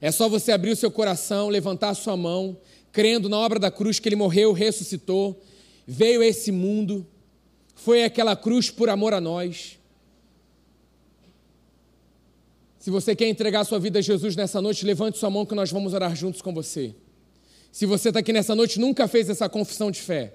É 0.00 0.10
só 0.10 0.28
você 0.28 0.52
abrir 0.52 0.70
o 0.70 0.76
seu 0.76 0.90
coração, 0.90 1.48
levantar 1.48 1.90
a 1.90 1.94
sua 1.94 2.16
mão, 2.16 2.56
crendo 2.90 3.28
na 3.28 3.38
obra 3.38 3.58
da 3.58 3.70
cruz 3.70 3.98
que 3.98 4.08
ele 4.08 4.16
morreu, 4.16 4.52
ressuscitou, 4.52 5.40
veio 5.86 6.22
a 6.22 6.26
esse 6.26 6.50
mundo, 6.50 7.06
foi 7.74 8.04
aquela 8.04 8.34
cruz 8.34 8.70
por 8.70 8.88
amor 8.88 9.12
a 9.12 9.20
nós. 9.20 9.78
Se 12.78 12.90
você 12.90 13.14
quer 13.14 13.28
entregar 13.28 13.64
sua 13.64 13.78
vida 13.78 13.98
a 13.98 14.02
Jesus 14.02 14.34
nessa 14.34 14.60
noite, 14.62 14.86
levante 14.86 15.18
sua 15.18 15.28
mão 15.28 15.44
que 15.44 15.54
nós 15.54 15.70
vamos 15.70 15.92
orar 15.92 16.16
juntos 16.16 16.40
com 16.40 16.52
você. 16.54 16.94
Se 17.70 17.84
você 17.84 18.08
está 18.08 18.20
aqui 18.20 18.32
nessa 18.32 18.54
noite 18.54 18.80
nunca 18.80 19.06
fez 19.06 19.28
essa 19.28 19.48
confissão 19.48 19.90
de 19.90 20.00
fé, 20.00 20.34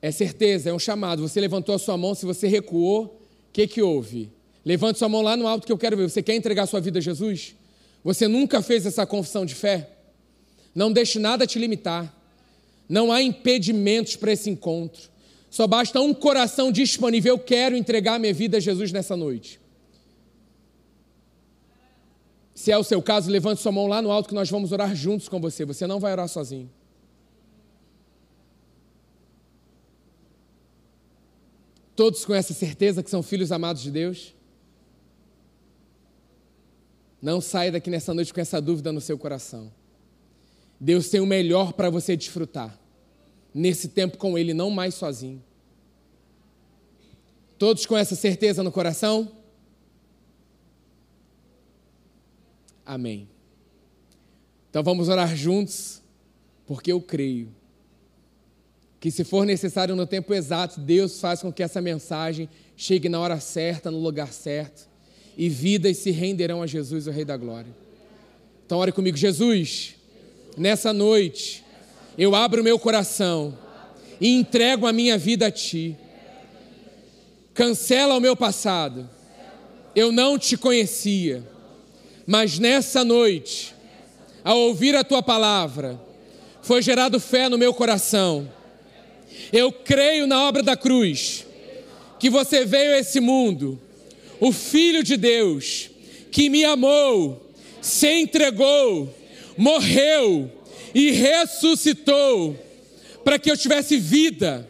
é 0.00 0.10
certeza, 0.10 0.70
é 0.70 0.72
um 0.72 0.78
chamado. 0.78 1.26
Você 1.26 1.40
levantou 1.40 1.74
a 1.74 1.78
sua 1.78 1.96
mão, 1.96 2.14
se 2.14 2.24
você 2.24 2.46
recuou, 2.46 3.04
o 3.04 3.52
que, 3.52 3.66
que 3.66 3.82
houve? 3.82 4.30
Levante 4.64 4.98
sua 4.98 5.08
mão 5.08 5.20
lá 5.20 5.36
no 5.36 5.46
alto 5.46 5.66
que 5.66 5.72
eu 5.72 5.78
quero 5.78 5.96
ver. 5.96 6.08
Você 6.08 6.22
quer 6.22 6.34
entregar 6.34 6.66
sua 6.66 6.80
vida 6.80 6.98
a 6.98 7.02
Jesus? 7.02 7.54
Você 8.02 8.26
nunca 8.26 8.62
fez 8.62 8.86
essa 8.86 9.04
confissão 9.06 9.44
de 9.44 9.54
fé? 9.54 9.90
Não 10.74 10.92
deixe 10.92 11.18
nada 11.18 11.46
te 11.46 11.58
limitar. 11.58 12.12
Não 12.88 13.12
há 13.12 13.22
impedimentos 13.22 14.16
para 14.16 14.32
esse 14.32 14.48
encontro. 14.48 15.10
Só 15.50 15.66
basta 15.66 16.00
um 16.00 16.12
coração 16.12 16.72
disponível. 16.72 17.34
Eu 17.34 17.38
quero 17.38 17.76
entregar 17.76 18.18
minha 18.18 18.32
vida 18.32 18.56
a 18.56 18.60
Jesus 18.60 18.90
nessa 18.90 19.16
noite. 19.16 19.60
Se 22.54 22.72
é 22.72 22.78
o 22.78 22.84
seu 22.84 23.02
caso, 23.02 23.30
levante 23.30 23.60
sua 23.60 23.72
mão 23.72 23.86
lá 23.86 24.00
no 24.00 24.10
alto 24.10 24.28
que 24.28 24.34
nós 24.34 24.48
vamos 24.48 24.72
orar 24.72 24.94
juntos 24.94 25.28
com 25.28 25.40
você. 25.40 25.64
Você 25.64 25.86
não 25.86 26.00
vai 26.00 26.12
orar 26.12 26.28
sozinho. 26.28 26.70
Todos 31.94 32.24
com 32.24 32.34
essa 32.34 32.52
certeza 32.52 33.02
que 33.02 33.10
são 33.10 33.22
filhos 33.22 33.52
amados 33.52 33.82
de 33.82 33.90
Deus? 33.90 34.34
Não 37.24 37.40
saia 37.40 37.72
daqui 37.72 37.88
nessa 37.88 38.12
noite 38.12 38.34
com 38.34 38.40
essa 38.42 38.60
dúvida 38.60 38.92
no 38.92 39.00
seu 39.00 39.16
coração. 39.16 39.72
Deus 40.78 41.08
tem 41.08 41.20
o 41.20 41.26
melhor 41.26 41.72
para 41.72 41.88
você 41.88 42.14
desfrutar. 42.14 42.78
Nesse 43.54 43.88
tempo 43.88 44.18
com 44.18 44.36
Ele, 44.36 44.52
não 44.52 44.68
mais 44.68 44.94
sozinho. 44.94 45.42
Todos 47.58 47.86
com 47.86 47.96
essa 47.96 48.14
certeza 48.14 48.62
no 48.62 48.70
coração? 48.70 49.32
Amém. 52.84 53.26
Então 54.68 54.82
vamos 54.82 55.08
orar 55.08 55.34
juntos, 55.34 56.02
porque 56.66 56.92
eu 56.92 57.00
creio 57.00 57.48
que, 59.00 59.10
se 59.10 59.24
for 59.24 59.46
necessário 59.46 59.96
no 59.96 60.06
tempo 60.06 60.34
exato, 60.34 60.78
Deus 60.78 61.18
faz 61.18 61.40
com 61.40 61.50
que 61.50 61.62
essa 61.62 61.80
mensagem 61.80 62.50
chegue 62.76 63.08
na 63.08 63.18
hora 63.18 63.40
certa, 63.40 63.90
no 63.90 63.98
lugar 63.98 64.30
certo, 64.30 64.92
e 65.36 65.48
vidas 65.48 65.98
se 65.98 66.10
renderão 66.10 66.62
a 66.62 66.66
Jesus, 66.66 67.06
o 67.06 67.10
Rei 67.10 67.24
da 67.24 67.36
Glória. 67.36 67.70
Então, 68.64 68.78
ore 68.78 68.92
comigo, 68.92 69.16
Jesus, 69.16 69.94
nessa 70.56 70.92
noite, 70.92 71.64
eu 72.16 72.34
abro 72.34 72.60
o 72.60 72.64
meu 72.64 72.78
coração 72.78 73.56
e 74.20 74.28
entrego 74.28 74.86
a 74.86 74.92
minha 74.92 75.18
vida 75.18 75.46
a 75.46 75.50
Ti. 75.50 75.96
Cancela 77.52 78.14
o 78.14 78.20
meu 78.20 78.36
passado. 78.36 79.08
Eu 79.94 80.10
não 80.10 80.38
te 80.38 80.56
conhecia, 80.56 81.42
mas 82.26 82.58
nessa 82.58 83.04
noite, 83.04 83.74
ao 84.42 84.58
ouvir 84.58 84.96
a 84.96 85.04
Tua 85.04 85.22
palavra, 85.22 86.00
foi 86.62 86.82
gerado 86.82 87.20
fé 87.20 87.48
no 87.48 87.58
meu 87.58 87.72
coração 87.74 88.48
eu 89.52 89.70
creio 89.72 90.26
na 90.26 90.42
obra 90.42 90.62
da 90.62 90.76
cruz, 90.76 91.46
que 92.18 92.30
você 92.30 92.64
veio 92.64 92.92
a 92.94 92.98
esse 92.98 93.20
mundo, 93.20 93.80
o 94.40 94.52
Filho 94.52 95.02
de 95.02 95.16
Deus, 95.16 95.90
que 96.30 96.48
me 96.48 96.64
amou, 96.64 97.50
se 97.80 98.08
entregou, 98.20 99.14
morreu 99.56 100.50
e 100.94 101.10
ressuscitou 101.10 102.58
para 103.24 103.38
que 103.38 103.50
eu 103.50 103.56
tivesse 103.56 103.96
vida 103.96 104.68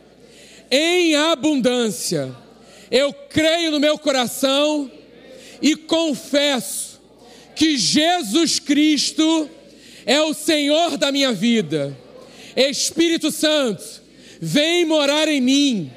em 0.70 1.14
abundância. 1.14 2.34
Eu 2.90 3.12
creio 3.12 3.70
no 3.70 3.80
meu 3.80 3.98
coração 3.98 4.90
e 5.60 5.74
confesso 5.74 7.00
que 7.56 7.76
Jesus 7.76 8.58
Cristo 8.58 9.48
é 10.04 10.20
o 10.20 10.34
Senhor 10.34 10.96
da 10.96 11.10
minha 11.10 11.32
vida. 11.32 11.96
Espírito 12.56 13.32
Santo, 13.32 14.04
Vem 14.46 14.84
morar 14.84 15.26
em 15.26 15.40
mim, 15.40 15.90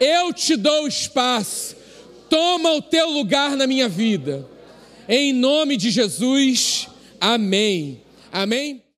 eu 0.00 0.32
te 0.32 0.56
dou 0.56 0.88
espaço, 0.88 1.76
toma 2.32 2.72
o 2.72 2.80
teu 2.80 3.10
lugar 3.10 3.54
na 3.58 3.66
minha 3.66 3.90
vida. 3.90 4.48
Em 5.06 5.34
nome 5.34 5.76
de 5.76 5.90
Jesus, 5.90 6.88
amém. 7.20 8.00
Amém. 8.32 8.81